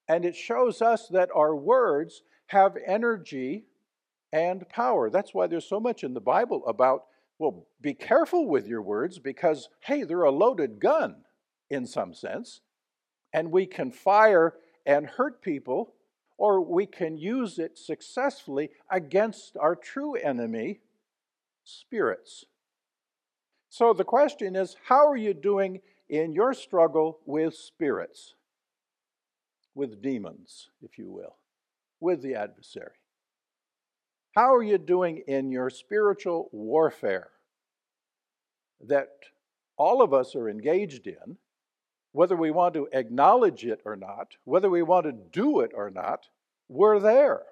And 0.09 0.23
it 0.23 0.35
shows 0.35 0.81
us 0.81 1.09
that 1.09 1.29
our 1.35 1.53
words 1.55 2.21
have 2.47 2.77
energy 2.85 3.65
and 4.31 4.67
power. 4.69 5.09
That's 5.09 5.33
why 5.33 5.47
there's 5.47 5.67
so 5.67 5.81
much 5.81 6.03
in 6.03 6.13
the 6.13 6.21
Bible 6.21 6.65
about, 6.65 7.05
well, 7.39 7.67
be 7.81 7.93
careful 7.93 8.47
with 8.47 8.67
your 8.67 8.81
words 8.81 9.19
because, 9.19 9.67
hey, 9.81 10.03
they're 10.03 10.23
a 10.23 10.31
loaded 10.31 10.79
gun 10.79 11.23
in 11.69 11.85
some 11.85 12.13
sense. 12.13 12.61
And 13.33 13.51
we 13.51 13.65
can 13.65 13.91
fire 13.91 14.53
and 14.85 15.05
hurt 15.05 15.41
people, 15.41 15.93
or 16.37 16.61
we 16.61 16.85
can 16.85 17.17
use 17.17 17.59
it 17.59 17.77
successfully 17.77 18.69
against 18.91 19.57
our 19.57 19.75
true 19.75 20.15
enemy, 20.15 20.79
spirits. 21.63 22.45
So 23.69 23.93
the 23.93 24.03
question 24.03 24.55
is 24.55 24.75
how 24.85 25.07
are 25.07 25.17
you 25.17 25.33
doing 25.33 25.81
in 26.09 26.33
your 26.33 26.53
struggle 26.53 27.19
with 27.25 27.55
spirits? 27.55 28.35
With 29.75 30.01
demons, 30.01 30.69
if 30.81 30.97
you 30.97 31.11
will, 31.11 31.35
with 31.99 32.21
the 32.21 32.35
adversary. 32.35 32.95
How 34.31 34.53
are 34.53 34.63
you 34.63 34.77
doing 34.77 35.23
in 35.27 35.51
your 35.51 35.69
spiritual 35.69 36.49
warfare 36.51 37.29
that 38.81 39.09
all 39.77 40.01
of 40.01 40.13
us 40.13 40.35
are 40.35 40.49
engaged 40.49 41.07
in, 41.07 41.37
whether 42.17 42.35
we 42.35 42.49
want 42.49 42.73
to 42.73 42.89
acknowledge 42.93 43.63
it 43.63 43.79
or 43.85 43.95
not, 43.95 44.37
whether 44.43 44.71
we 44.71 44.81
want 44.81 45.05
to 45.05 45.11
do 45.11 45.59
it 45.59 45.69
or 45.75 45.91
not, 45.91 46.25
we're 46.67 46.99
there. 46.99 47.43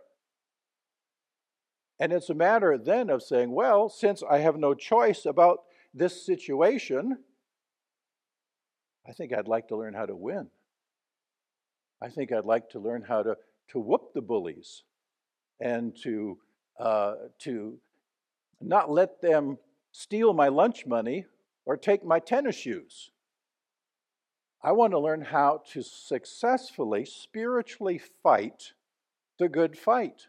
And 1.99 2.11
it's 2.11 2.31
a 2.31 2.33
matter 2.33 2.75
then 2.75 3.11
of 3.11 3.21
saying, 3.21 3.51
well, 3.51 3.89
since 3.89 4.23
I 4.27 4.39
have 4.39 4.57
no 4.57 4.73
choice 4.73 5.27
about 5.27 5.59
this 5.93 6.25
situation, 6.25 7.19
I 9.07 9.11
think 9.11 9.33
I'd 9.33 9.47
like 9.47 9.67
to 9.67 9.75
learn 9.75 9.93
how 9.93 10.07
to 10.07 10.15
win. 10.15 10.47
I 12.01 12.09
think 12.09 12.31
I'd 12.31 12.45
like 12.45 12.71
to 12.71 12.79
learn 12.79 13.03
how 13.03 13.21
to, 13.21 13.37
to 13.67 13.79
whoop 13.79 14.15
the 14.15 14.21
bullies 14.23 14.81
and 15.59 15.95
to, 16.01 16.39
uh, 16.79 17.13
to 17.41 17.77
not 18.59 18.89
let 18.89 19.21
them 19.21 19.59
steal 19.91 20.33
my 20.33 20.47
lunch 20.47 20.87
money 20.87 21.25
or 21.65 21.77
take 21.77 22.03
my 22.03 22.17
tennis 22.17 22.55
shoes. 22.55 23.11
I 24.65 24.71
want 24.71 24.93
to 24.93 24.99
learn 24.99 25.21
how 25.21 25.61
to 25.73 25.83
successfully, 25.83 27.05
spiritually 27.05 28.01
fight 28.23 28.73
the 29.37 29.47
good 29.47 29.77
fight. 29.77 30.25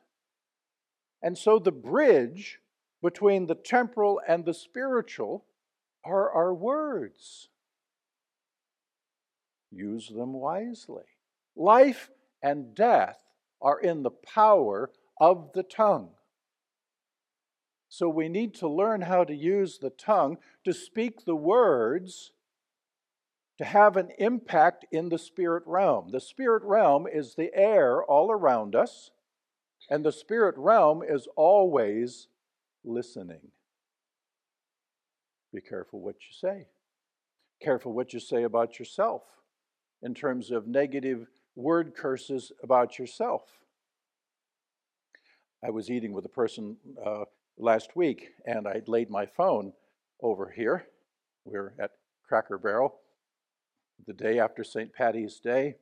And 1.23 1.38
so 1.38 1.59
the 1.59 1.73
bridge 1.73 2.61
between 3.02 3.47
the 3.47 3.55
temporal 3.55 4.21
and 4.28 4.45
the 4.45 4.52
spiritual 4.52 5.47
are 6.05 6.31
our 6.31 6.52
words. 6.52 7.49
Use 9.73 10.09
them 10.09 10.35
wisely. 10.35 11.05
Life 11.57 12.11
and 12.43 12.75
death 12.75 13.19
are 13.62 13.81
in 13.81 14.02
the 14.02 14.11
power 14.11 14.90
of 15.19 15.52
the 15.55 15.62
tongue. 15.62 16.11
So 17.88 18.11
we 18.11 18.28
need 18.28 18.52
to 18.57 18.69
learn 18.69 19.00
how 19.00 19.25
to 19.25 19.35
use 19.35 19.78
the 19.78 19.88
tongue 19.88 20.37
to 20.66 20.75
speak 20.75 21.25
the 21.25 21.35
words 21.35 22.33
to 23.58 23.64
have 23.64 23.96
an 23.96 24.10
impact 24.18 24.84
in 24.92 25.08
the 25.08 25.18
spirit 25.18 25.62
realm. 25.66 26.10
The 26.10 26.20
spirit 26.20 26.62
realm 26.62 27.06
is 27.10 27.34
the 27.34 27.54
air 27.54 28.02
all 28.04 28.30
around 28.30 28.75
us, 28.75 29.10
and 29.88 30.04
the 30.04 30.12
spirit 30.12 30.56
realm 30.58 31.02
is 31.02 31.26
always 31.36 32.28
listening. 32.84 33.48
Be 35.54 35.60
careful 35.60 36.00
what 36.00 36.16
you 36.16 36.34
say. 36.38 36.66
Careful 37.62 37.92
what 37.92 38.12
you 38.12 38.20
say 38.20 38.42
about 38.42 38.78
yourself 38.78 39.22
in 40.02 40.12
terms 40.12 40.50
of 40.50 40.66
negative 40.66 41.26
word 41.54 41.94
curses 41.96 42.52
about 42.62 42.98
yourself. 42.98 43.42
I 45.64 45.70
was 45.70 45.90
eating 45.90 46.12
with 46.12 46.26
a 46.26 46.30
person 46.30 46.76
uh, 47.04 47.25
last 47.56 47.96
week, 47.96 48.32
and 48.44 48.68
I'd 48.68 48.88
laid 48.88 49.08
my 49.08 49.25
phone 49.25 49.72
over 50.20 50.50
here. 50.50 50.86
We 51.46 51.56
are 51.56 51.72
at 51.80 51.92
Cracker 52.28 52.58
Barrel 52.58 53.00
the 54.07 54.12
day 54.12 54.38
after 54.38 54.65
St. 54.65 54.93
Patty's 54.93 55.41
Day, 55.41 55.76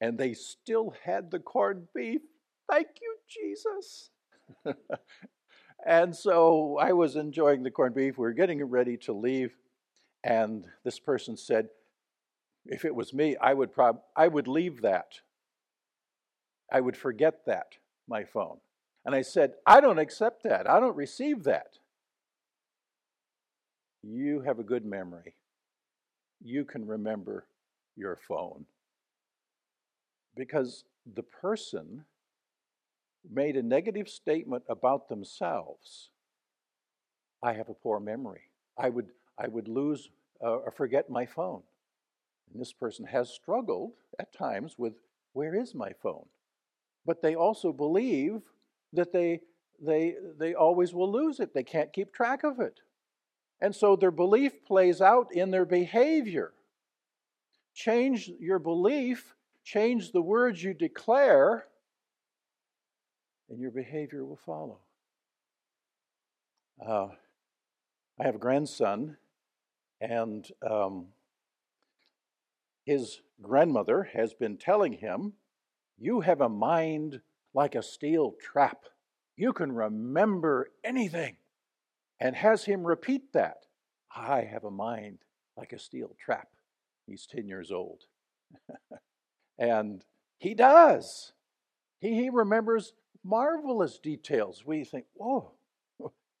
and 0.00 0.16
they 0.16 0.34
still 0.34 0.94
had 1.04 1.30
the 1.30 1.38
corned 1.38 1.88
beef. 1.94 2.20
Thank 2.70 2.88
you, 3.00 3.16
Jesus. 3.28 4.10
and 5.86 6.14
so 6.14 6.78
I 6.80 6.92
was 6.92 7.16
enjoying 7.16 7.62
the 7.62 7.70
corned 7.70 7.94
beef. 7.94 8.18
We 8.18 8.22
were 8.22 8.32
getting 8.32 8.64
ready 8.64 8.96
to 8.98 9.12
leave, 9.12 9.56
and 10.24 10.66
this 10.84 10.98
person 10.98 11.36
said, 11.36 11.68
if 12.66 12.84
it 12.84 12.94
was 12.94 13.14
me, 13.14 13.36
I 13.40 13.54
would 13.54 13.72
prob- 13.72 14.02
I 14.16 14.28
would 14.28 14.46
leave 14.46 14.82
that. 14.82 15.20
I 16.70 16.80
would 16.80 16.96
forget 16.96 17.46
that, 17.46 17.76
my 18.06 18.24
phone. 18.24 18.58
And 19.04 19.14
I 19.14 19.22
said, 19.22 19.54
I 19.66 19.80
don't 19.80 19.98
accept 19.98 20.42
that. 20.42 20.68
I 20.68 20.80
don't 20.80 20.96
receive 20.96 21.44
that. 21.44 21.78
You 24.02 24.42
have 24.42 24.58
a 24.58 24.64
good 24.64 24.84
memory. 24.84 25.34
You 26.42 26.64
can 26.64 26.86
remember 26.86 27.46
your 27.98 28.16
phone. 28.16 28.64
Because 30.36 30.84
the 31.14 31.22
person 31.22 32.04
made 33.30 33.56
a 33.56 33.62
negative 33.62 34.08
statement 34.08 34.62
about 34.68 35.08
themselves. 35.08 36.10
I 37.42 37.52
have 37.52 37.68
a 37.68 37.74
poor 37.74 38.00
memory. 38.00 38.42
I 38.76 38.88
would, 38.88 39.08
I 39.38 39.48
would 39.48 39.68
lose 39.68 40.08
uh, 40.42 40.56
or 40.56 40.70
forget 40.70 41.10
my 41.10 41.26
phone. 41.26 41.62
And 42.52 42.60
this 42.60 42.72
person 42.72 43.04
has 43.06 43.28
struggled 43.28 43.92
at 44.18 44.32
times 44.32 44.76
with 44.78 44.94
where 45.32 45.54
is 45.54 45.74
my 45.74 45.92
phone? 46.02 46.26
But 47.04 47.22
they 47.22 47.34
also 47.34 47.72
believe 47.72 48.42
that 48.92 49.12
they, 49.12 49.40
they, 49.80 50.14
they 50.38 50.54
always 50.54 50.94
will 50.94 51.10
lose 51.10 51.40
it. 51.40 51.54
They 51.54 51.62
can't 51.62 51.92
keep 51.92 52.12
track 52.12 52.44
of 52.44 52.60
it. 52.60 52.80
And 53.60 53.74
so 53.74 53.96
their 53.96 54.10
belief 54.10 54.64
plays 54.64 55.00
out 55.00 55.32
in 55.32 55.50
their 55.50 55.64
behavior. 55.64 56.52
Change 57.78 58.28
your 58.40 58.58
belief, 58.58 59.36
change 59.62 60.10
the 60.10 60.20
words 60.20 60.60
you 60.60 60.74
declare, 60.74 61.66
and 63.48 63.60
your 63.60 63.70
behavior 63.70 64.24
will 64.24 64.40
follow. 64.44 64.78
Uh, 66.84 67.10
I 68.18 68.24
have 68.24 68.34
a 68.34 68.38
grandson, 68.38 69.16
and 70.00 70.44
um, 70.68 71.06
his 72.84 73.20
grandmother 73.40 74.10
has 74.12 74.34
been 74.34 74.56
telling 74.56 74.94
him, 74.94 75.34
You 76.00 76.22
have 76.22 76.40
a 76.40 76.48
mind 76.48 77.20
like 77.54 77.76
a 77.76 77.82
steel 77.84 78.34
trap. 78.40 78.86
You 79.36 79.52
can 79.52 79.70
remember 79.70 80.72
anything. 80.82 81.36
And 82.18 82.34
has 82.34 82.64
him 82.64 82.84
repeat 82.84 83.32
that. 83.34 83.66
I 84.10 84.40
have 84.40 84.64
a 84.64 84.70
mind 84.72 85.18
like 85.56 85.72
a 85.72 85.78
steel 85.78 86.16
trap. 86.18 86.48
He's 87.08 87.26
10 87.26 87.48
years 87.48 87.70
old. 87.70 88.02
and 89.58 90.04
he 90.38 90.54
does. 90.54 91.32
He, 92.00 92.14
he 92.14 92.30
remembers 92.30 92.92
marvelous 93.24 93.98
details. 93.98 94.64
We 94.64 94.84
think, 94.84 95.06
whoa, 95.14 95.52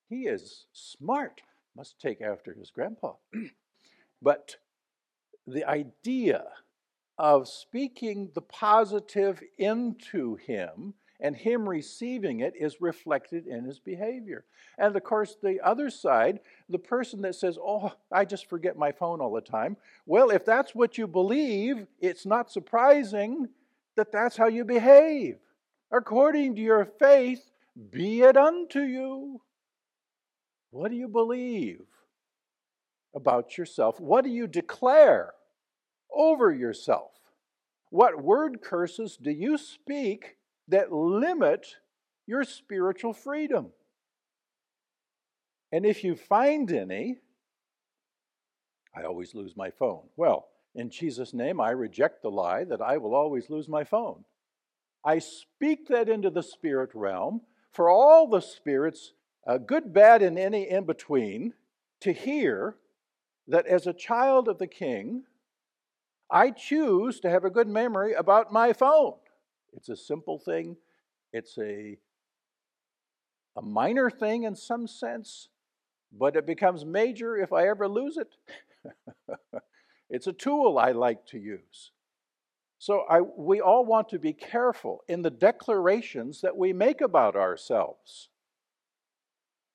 he 0.08 0.26
is 0.26 0.66
smart. 0.72 1.40
Must 1.76 1.98
take 2.00 2.20
after 2.20 2.52
his 2.52 2.70
grandpa. 2.70 3.14
but 4.22 4.56
the 5.46 5.64
idea 5.64 6.44
of 7.18 7.48
speaking 7.48 8.30
the 8.34 8.42
positive 8.42 9.42
into 9.56 10.36
him 10.36 10.94
and 11.20 11.34
him 11.34 11.68
receiving 11.68 12.40
it 12.40 12.54
is 12.56 12.80
reflected 12.80 13.46
in 13.46 13.64
his 13.64 13.78
behavior. 13.78 14.44
And 14.78 14.94
of 14.94 15.02
course, 15.04 15.36
the 15.42 15.60
other 15.64 15.90
side, 15.90 16.40
the 16.68 16.78
person 16.78 17.22
that 17.22 17.34
says, 17.34 17.58
Oh, 17.60 17.92
I 18.12 18.24
just 18.24 18.48
forget 18.48 18.76
my 18.76 18.92
phone 18.92 19.20
all 19.20 19.32
the 19.32 19.40
time. 19.40 19.76
Well, 20.06 20.30
if 20.30 20.44
that's 20.44 20.74
what 20.74 20.96
you 20.96 21.06
believe, 21.06 21.86
it's 22.00 22.24
not 22.24 22.50
surprising 22.50 23.48
that 23.96 24.12
that's 24.12 24.36
how 24.36 24.46
you 24.46 24.64
behave. 24.64 25.38
According 25.90 26.54
to 26.54 26.60
your 26.60 26.84
faith, 26.84 27.50
be 27.90 28.22
it 28.22 28.36
unto 28.36 28.80
you. 28.80 29.40
What 30.70 30.90
do 30.90 30.96
you 30.96 31.08
believe 31.08 31.82
about 33.14 33.58
yourself? 33.58 33.98
What 33.98 34.24
do 34.24 34.30
you 34.30 34.46
declare 34.46 35.32
over 36.14 36.52
yourself? 36.52 37.12
What 37.90 38.22
word 38.22 38.60
curses 38.60 39.16
do 39.16 39.30
you 39.30 39.56
speak 39.56 40.37
that 40.68 40.92
limit 40.92 41.66
your 42.26 42.44
spiritual 42.44 43.12
freedom. 43.12 43.68
And 45.72 45.84
if 45.84 46.04
you 46.04 46.14
find 46.14 46.70
any, 46.70 47.18
I 48.94 49.02
always 49.02 49.34
lose 49.34 49.56
my 49.56 49.70
phone. 49.70 50.02
Well, 50.16 50.48
in 50.74 50.90
Jesus' 50.90 51.34
name, 51.34 51.60
I 51.60 51.70
reject 51.70 52.22
the 52.22 52.30
lie 52.30 52.64
that 52.64 52.80
I 52.80 52.98
will 52.98 53.14
always 53.14 53.50
lose 53.50 53.68
my 53.68 53.84
phone. 53.84 54.24
I 55.04 55.18
speak 55.18 55.88
that 55.88 56.08
into 56.08 56.30
the 56.30 56.42
spirit 56.42 56.90
realm 56.94 57.42
for 57.72 57.88
all 57.88 58.28
the 58.28 58.40
spirits, 58.40 59.12
uh, 59.46 59.58
good, 59.58 59.92
bad, 59.92 60.22
and 60.22 60.38
any 60.38 60.68
in 60.68 60.84
between, 60.84 61.54
to 62.00 62.12
hear 62.12 62.76
that 63.46 63.66
as 63.66 63.86
a 63.86 63.92
child 63.92 64.48
of 64.48 64.58
the 64.58 64.66
King, 64.66 65.24
I 66.30 66.50
choose 66.50 67.20
to 67.20 67.30
have 67.30 67.44
a 67.44 67.50
good 67.50 67.68
memory 67.68 68.12
about 68.12 68.52
my 68.52 68.72
phone. 68.72 69.14
It's 69.74 69.88
a 69.88 69.96
simple 69.96 70.38
thing. 70.38 70.76
It's 71.32 71.58
a, 71.58 71.98
a 73.56 73.62
minor 73.62 74.10
thing 74.10 74.44
in 74.44 74.56
some 74.56 74.86
sense, 74.86 75.48
but 76.12 76.36
it 76.36 76.46
becomes 76.46 76.84
major 76.84 77.36
if 77.36 77.52
I 77.52 77.68
ever 77.68 77.88
lose 77.88 78.16
it. 78.16 78.34
it's 80.10 80.26
a 80.26 80.32
tool 80.32 80.78
I 80.78 80.92
like 80.92 81.26
to 81.26 81.38
use. 81.38 81.92
So 82.78 83.04
I, 83.10 83.20
we 83.20 83.60
all 83.60 83.84
want 83.84 84.08
to 84.10 84.18
be 84.18 84.32
careful 84.32 85.02
in 85.08 85.22
the 85.22 85.30
declarations 85.30 86.40
that 86.42 86.56
we 86.56 86.72
make 86.72 87.00
about 87.00 87.34
ourselves 87.34 88.28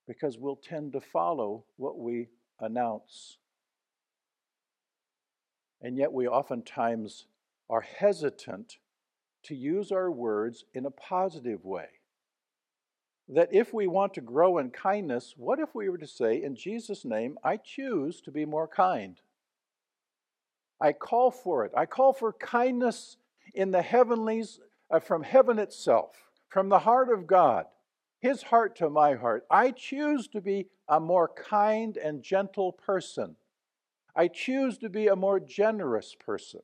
because 0.07 0.37
we'll 0.37 0.55
tend 0.55 0.93
to 0.93 1.01
follow 1.01 1.65
what 1.77 1.97
we 1.99 2.29
announce. 2.59 3.37
And 5.81 5.97
yet 5.97 6.13
we 6.13 6.27
oftentimes 6.27 7.25
are 7.69 7.81
hesitant 7.81 8.77
to 9.43 9.55
use 9.55 9.91
our 9.91 10.09
words 10.09 10.65
in 10.73 10.85
a 10.85 10.91
positive 10.91 11.63
way. 11.63 11.87
That 13.27 13.49
if 13.51 13.73
we 13.73 13.87
want 13.87 14.13
to 14.15 14.21
grow 14.21 14.57
in 14.57 14.71
kindness, 14.71 15.35
what 15.37 15.59
if 15.59 15.73
we 15.73 15.89
were 15.89 15.97
to 15.97 16.07
say, 16.07 16.41
In 16.41 16.55
Jesus' 16.55 17.05
name, 17.05 17.37
I 17.43 17.57
choose 17.57 18.21
to 18.21 18.31
be 18.31 18.45
more 18.45 18.67
kind? 18.67 19.19
I 20.81 20.91
call 20.91 21.31
for 21.31 21.63
it. 21.65 21.71
I 21.75 21.85
call 21.85 22.11
for 22.11 22.33
kindness 22.33 23.17
in 23.53 23.71
the 23.71 23.81
heavenlies 23.81 24.59
uh, 24.91 24.99
from 24.99 25.23
heaven 25.23 25.57
itself, 25.57 26.15
from 26.49 26.69
the 26.69 26.79
heart 26.79 27.09
of 27.09 27.25
God, 27.25 27.65
His 28.19 28.43
heart 28.43 28.75
to 28.77 28.89
my 28.89 29.15
heart. 29.15 29.45
I 29.49 29.71
choose 29.71 30.27
to 30.29 30.41
be 30.41 30.67
a 30.89 30.99
more 30.99 31.29
kind 31.29 31.95
and 31.95 32.21
gentle 32.21 32.73
person. 32.73 33.37
I 34.15 34.27
choose 34.27 34.77
to 34.79 34.89
be 34.89 35.07
a 35.07 35.15
more 35.15 35.39
generous 35.39 36.15
person. 36.19 36.61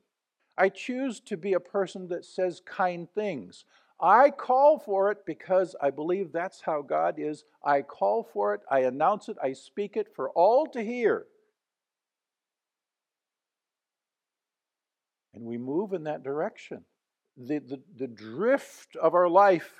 I 0.56 0.68
choose 0.68 1.20
to 1.20 1.36
be 1.36 1.54
a 1.54 1.60
person 1.60 2.08
that 2.08 2.24
says 2.24 2.60
kind 2.64 3.08
things. 3.14 3.64
I 4.00 4.30
call 4.30 4.78
for 4.78 5.10
it 5.10 5.18
because 5.26 5.76
I 5.80 5.90
believe 5.90 6.32
that's 6.32 6.62
how 6.62 6.82
God 6.82 7.16
is. 7.18 7.44
I 7.64 7.82
call 7.82 8.22
for 8.22 8.54
it, 8.54 8.60
I 8.70 8.80
announce 8.80 9.28
it, 9.28 9.36
I 9.42 9.52
speak 9.52 9.96
it 9.96 10.08
for 10.14 10.30
all 10.30 10.66
to 10.68 10.82
hear. 10.82 11.26
And 15.34 15.44
we 15.44 15.58
move 15.58 15.92
in 15.92 16.04
that 16.04 16.22
direction. 16.22 16.84
The, 17.36 17.58
the, 17.58 17.80
the 17.96 18.08
drift 18.08 18.96
of 18.96 19.14
our 19.14 19.28
life 19.28 19.72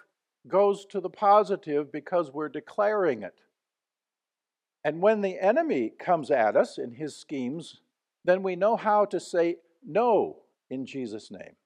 goes 0.48 0.87
to 0.87 1.00
the 1.00 1.11
positive 1.11 1.90
because 1.92 2.30
we're 2.30 2.48
declaring 2.48 3.22
it. 3.22 3.35
And 4.85 5.02
when 5.02 5.20
the 5.20 5.38
enemy 5.38 5.92
comes 5.98 6.30
at 6.30 6.56
us 6.56 6.78
in 6.78 6.92
his 6.92 7.16
schemes, 7.16 7.80
then 8.24 8.42
we 8.42 8.56
know 8.56 8.76
how 8.76 9.04
to 9.06 9.20
say 9.20 9.56
no 9.85 10.38
in 10.70 10.87
Jesus' 10.87 11.30
name. 11.30 11.56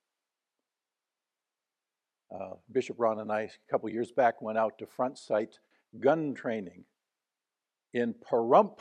Uh, 2.34 2.54
Bishop 2.72 2.96
Ron 2.98 3.20
and 3.20 3.30
I, 3.30 3.42
a 3.42 3.50
couple 3.70 3.88
years 3.90 4.10
back, 4.10 4.42
went 4.42 4.58
out 4.58 4.78
to 4.78 4.86
front 4.86 5.18
sight 5.18 5.58
gun 6.00 6.34
training 6.34 6.84
in 7.92 8.14
Pahrump, 8.14 8.78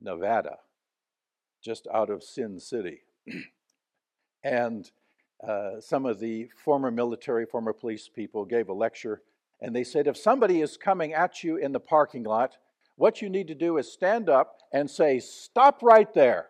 Nevada, 0.00 0.56
just 1.62 1.86
out 1.94 2.10
of 2.10 2.24
Sin 2.24 2.58
City. 2.58 3.02
and 4.42 4.90
uh, 5.46 5.80
some 5.80 6.06
of 6.06 6.18
the 6.18 6.48
former 6.56 6.90
military, 6.90 7.46
former 7.46 7.72
police 7.72 8.08
people 8.08 8.44
gave 8.44 8.68
a 8.68 8.72
lecture, 8.72 9.22
and 9.60 9.76
they 9.76 9.84
said 9.84 10.06
if 10.06 10.16
somebody 10.16 10.60
is 10.60 10.76
coming 10.76 11.12
at 11.12 11.44
you 11.44 11.56
in 11.56 11.72
the 11.72 11.80
parking 11.80 12.24
lot, 12.24 12.56
what 12.96 13.22
you 13.22 13.30
need 13.30 13.46
to 13.48 13.54
do 13.54 13.78
is 13.78 13.90
stand 13.90 14.28
up 14.28 14.58
and 14.72 14.90
say, 14.90 15.20
Stop 15.20 15.82
right 15.82 16.12
there. 16.14 16.48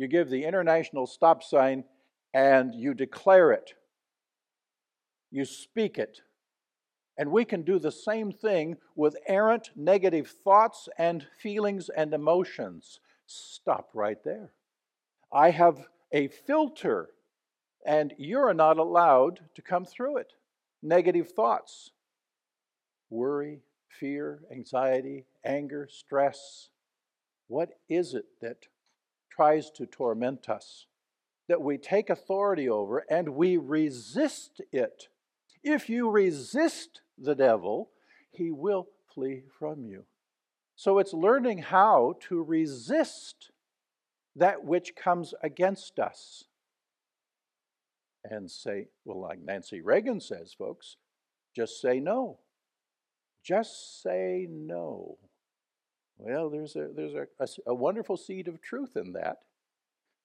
You 0.00 0.08
give 0.08 0.30
the 0.30 0.44
international 0.44 1.06
stop 1.06 1.42
sign 1.42 1.84
and 2.32 2.74
you 2.74 2.94
declare 2.94 3.52
it, 3.52 3.74
you 5.30 5.44
speak 5.44 5.98
it. 5.98 6.22
And 7.18 7.30
we 7.30 7.44
can 7.44 7.64
do 7.64 7.78
the 7.78 7.92
same 7.92 8.32
thing 8.32 8.78
with 8.96 9.14
errant 9.28 9.72
negative 9.76 10.32
thoughts 10.42 10.88
and 10.96 11.26
feelings 11.38 11.90
and 11.94 12.14
emotions. 12.14 12.98
Stop 13.26 13.90
right 13.92 14.16
there. 14.24 14.52
I 15.30 15.50
have 15.50 15.86
a 16.12 16.28
filter, 16.28 17.10
and 17.84 18.14
you're 18.16 18.54
not 18.54 18.78
allowed 18.78 19.40
to 19.54 19.60
come 19.60 19.84
through 19.84 20.16
it. 20.16 20.32
Negative 20.82 21.28
thoughts, 21.28 21.90
worry, 23.10 23.60
fear, 23.90 24.44
anxiety, 24.50 25.26
anger, 25.44 25.86
stress. 25.90 26.70
What 27.48 27.72
is 27.90 28.14
it 28.14 28.24
that 28.40 28.64
tries 29.40 29.70
to 29.70 29.86
torment 29.86 30.50
us? 30.50 30.84
That 31.48 31.62
we 31.62 31.78
take 31.78 32.10
authority 32.10 32.68
over 32.68 33.06
and 33.08 33.30
we 33.30 33.56
resist 33.56 34.60
it. 34.70 35.08
If 35.64 35.88
you 35.88 36.10
resist 36.10 37.00
the 37.16 37.34
devil, 37.34 37.88
he 38.30 38.50
will 38.50 38.88
flee 39.14 39.44
from 39.58 39.86
you. 39.86 40.04
So 40.76 40.98
it's 40.98 41.14
learning 41.14 41.58
how 41.58 42.16
to 42.28 42.42
resist 42.42 43.50
that 44.36 44.62
which 44.62 44.94
comes 44.94 45.32
against 45.42 45.98
us. 45.98 46.44
And 48.22 48.50
say, 48.50 48.88
well, 49.06 49.22
like 49.22 49.40
Nancy 49.42 49.80
Reagan 49.80 50.20
says, 50.20 50.52
folks, 50.52 50.96
just 51.56 51.80
say 51.80 51.98
no. 51.98 52.40
Just 53.42 54.02
say 54.02 54.46
no. 54.50 55.16
Well, 56.22 56.50
there's 56.50 56.76
a, 56.76 56.88
there's 56.94 57.14
a, 57.14 57.26
a, 57.38 57.48
a 57.68 57.74
wonderful 57.74 58.16
seed 58.16 58.46
of 58.46 58.60
truth 58.60 58.96
in 58.96 59.14
that. 59.14 59.38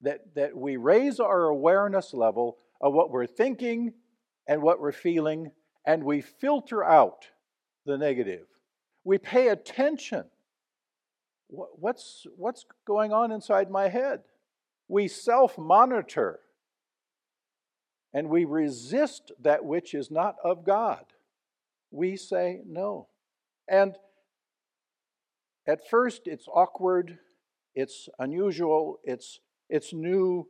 That, 0.01 0.36
that 0.36 0.55
we 0.55 0.75
raise 0.75 1.19
our 1.19 1.45
awareness 1.45 2.13
level 2.13 2.58
of 2.81 2.93
what 2.93 3.12
we're 3.12 3.25
thinking 3.25 3.93
and 4.45 4.62
what 4.62 4.81
we're 4.81 4.91
feeling, 4.91 5.51
and 5.86 6.03
we 6.03 6.21
filter 6.21 6.84
out 6.84 7.29
the 7.86 7.97
negative. 7.97 8.45
We 9.05 9.17
pay 9.17 9.47
attention 9.47 10.25
what's, 11.47 12.25
what's 12.36 12.65
going 12.86 13.13
on 13.13 13.31
inside 13.31 13.69
my 13.69 13.88
head? 13.89 14.21
We 14.88 15.08
self 15.08 15.58
monitor 15.58 16.39
and 18.13 18.29
we 18.29 18.45
resist 18.45 19.31
that 19.41 19.65
which 19.65 19.93
is 19.93 20.10
not 20.10 20.36
of 20.43 20.63
God. 20.63 21.03
We 21.91 22.15
say 22.15 22.62
no. 22.65 23.08
And 23.67 23.95
at 25.67 25.88
first, 25.89 26.21
it's 26.25 26.47
awkward, 26.47 27.17
it's 27.73 28.08
unusual, 28.19 28.99
it's, 29.04 29.39
it's 29.69 29.93
new, 29.93 30.47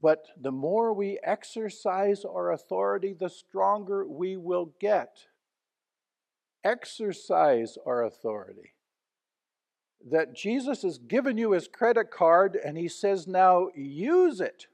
but 0.00 0.26
the 0.40 0.52
more 0.52 0.92
we 0.92 1.18
exercise 1.22 2.24
our 2.24 2.52
authority, 2.52 3.14
the 3.18 3.30
stronger 3.30 4.06
we 4.06 4.36
will 4.36 4.72
get. 4.80 5.16
Exercise 6.64 7.78
our 7.86 8.04
authority 8.04 8.74
that 10.10 10.34
Jesus 10.34 10.82
has 10.82 10.98
given 10.98 11.36
you 11.36 11.52
his 11.52 11.68
credit 11.68 12.10
card 12.10 12.56
and 12.56 12.76
he 12.76 12.88
says, 12.88 13.26
now 13.26 13.68
use 13.74 14.40
it. 14.40 14.66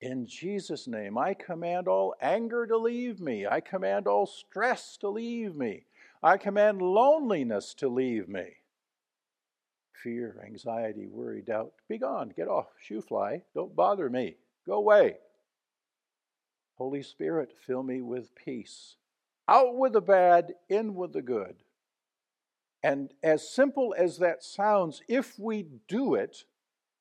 In 0.00 0.26
Jesus' 0.26 0.86
name, 0.86 1.18
I 1.18 1.34
command 1.34 1.88
all 1.88 2.14
anger 2.20 2.66
to 2.66 2.76
leave 2.76 3.20
me. 3.20 3.46
I 3.46 3.60
command 3.60 4.06
all 4.06 4.26
stress 4.26 4.96
to 4.98 5.08
leave 5.08 5.56
me. 5.56 5.86
I 6.22 6.36
command 6.36 6.82
loneliness 6.82 7.74
to 7.74 7.88
leave 7.88 8.28
me. 8.28 8.46
Fear, 10.02 10.42
anxiety, 10.44 11.06
worry, 11.06 11.42
doubt, 11.42 11.72
be 11.88 11.98
gone. 11.98 12.32
Get 12.36 12.48
off. 12.48 12.68
Shoo 12.80 13.00
fly. 13.00 13.42
Don't 13.54 13.74
bother 13.74 14.08
me. 14.08 14.36
Go 14.66 14.74
away. 14.74 15.18
Holy 16.76 17.02
Spirit, 17.02 17.52
fill 17.66 17.82
me 17.82 18.00
with 18.00 18.34
peace. 18.34 18.96
Out 19.48 19.76
with 19.76 19.94
the 19.94 20.00
bad, 20.00 20.54
in 20.68 20.94
with 20.94 21.12
the 21.12 21.22
good. 21.22 21.56
And 22.82 23.12
as 23.22 23.48
simple 23.48 23.94
as 23.98 24.18
that 24.18 24.44
sounds, 24.44 25.02
if 25.08 25.38
we 25.38 25.66
do 25.88 26.14
it, 26.14 26.44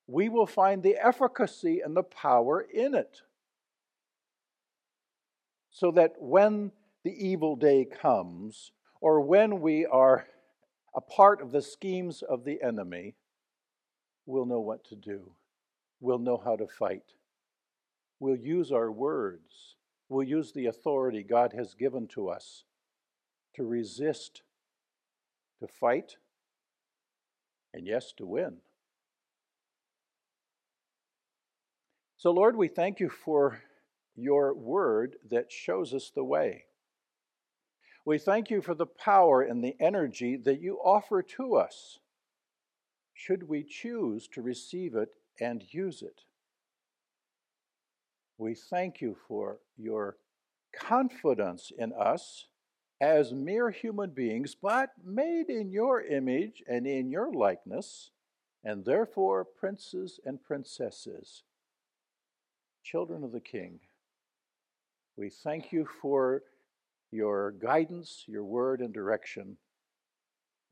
we 0.07 0.29
will 0.29 0.47
find 0.47 0.81
the 0.81 0.95
efficacy 0.95 1.81
and 1.81 1.95
the 1.95 2.03
power 2.03 2.61
in 2.61 2.95
it. 2.95 3.21
So 5.69 5.91
that 5.91 6.15
when 6.17 6.71
the 7.03 7.13
evil 7.13 7.55
day 7.55 7.85
comes, 7.85 8.71
or 9.01 9.21
when 9.21 9.61
we 9.61 9.85
are 9.85 10.25
a 10.95 11.01
part 11.01 11.41
of 11.41 11.51
the 11.51 11.61
schemes 11.61 12.21
of 12.21 12.43
the 12.43 12.61
enemy, 12.61 13.15
we'll 14.25 14.45
know 14.45 14.59
what 14.59 14.83
to 14.85 14.95
do. 14.95 15.31
We'll 15.99 16.19
know 16.19 16.41
how 16.43 16.55
to 16.55 16.67
fight. 16.67 17.13
We'll 18.19 18.37
use 18.37 18.71
our 18.71 18.91
words. 18.91 19.75
We'll 20.09 20.27
use 20.27 20.51
the 20.51 20.67
authority 20.67 21.23
God 21.23 21.53
has 21.53 21.73
given 21.73 22.07
to 22.09 22.29
us 22.29 22.63
to 23.55 23.63
resist 23.63 24.41
to 25.59 25.67
fight, 25.67 26.17
and 27.73 27.87
yes, 27.87 28.13
to 28.17 28.25
win. 28.25 28.57
So, 32.17 32.31
Lord, 32.31 32.55
we 32.55 32.67
thank 32.67 32.99
you 32.99 33.09
for 33.09 33.61
your 34.15 34.53
word 34.53 35.15
that 35.29 35.51
shows 35.51 35.93
us 35.93 36.11
the 36.13 36.23
way. 36.23 36.65
We 38.07 38.17
thank 38.19 38.49
you 38.49 38.61
for 38.61 38.73
the 38.73 38.85
power 38.85 39.41
and 39.41 39.61
the 39.61 39.75
energy 39.81 40.37
that 40.37 40.61
you 40.61 40.79
offer 40.81 41.21
to 41.21 41.57
us, 41.57 41.99
should 43.13 43.43
we 43.49 43.63
choose 43.63 44.29
to 44.29 44.41
receive 44.41 44.95
it 44.95 45.09
and 45.41 45.61
use 45.73 46.01
it. 46.01 46.21
We 48.37 48.55
thank 48.55 49.01
you 49.01 49.17
for 49.27 49.59
your 49.75 50.15
confidence 50.73 51.73
in 51.77 51.91
us 51.91 52.47
as 53.01 53.33
mere 53.33 53.71
human 53.71 54.11
beings, 54.11 54.55
but 54.55 54.91
made 55.03 55.49
in 55.49 55.69
your 55.69 56.01
image 56.01 56.63
and 56.65 56.87
in 56.87 57.11
your 57.11 57.33
likeness, 57.33 58.11
and 58.63 58.85
therefore 58.85 59.43
princes 59.43 60.17
and 60.25 60.41
princesses. 60.41 61.43
children 62.83 63.25
of 63.25 63.33
the 63.33 63.41
King. 63.41 63.81
We 65.17 65.29
thank 65.29 65.73
you 65.73 65.85
for 66.01 66.43
your 67.11 67.51
guidance, 67.51 68.23
your 68.27 68.43
word, 68.43 68.81
and 68.81 68.93
direction, 68.93 69.57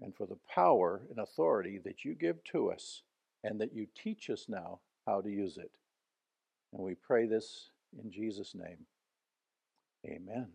and 0.02 0.15
for 0.15 0.26
the 0.26 0.38
power 0.54 1.02
and 1.10 1.19
authority 1.19 1.80
that 1.84 2.04
you 2.04 2.13
give 2.13 2.43
to 2.43 2.71
us 2.71 3.02
and 3.43 3.62
that 3.62 3.74
you 3.74 3.88
teach 3.95 4.30
us 4.30 4.45
now 4.50 4.80
how 5.06 5.21
to 5.21 5.30
use 5.30 5.58
it. 5.58 5.71
And 6.74 6.84
we 6.84 6.95
pray 6.95 7.28
this 7.28 7.69
in 8.04 8.12
Jesus' 8.12 8.54
name. 8.56 8.86
Amen. 10.06 10.48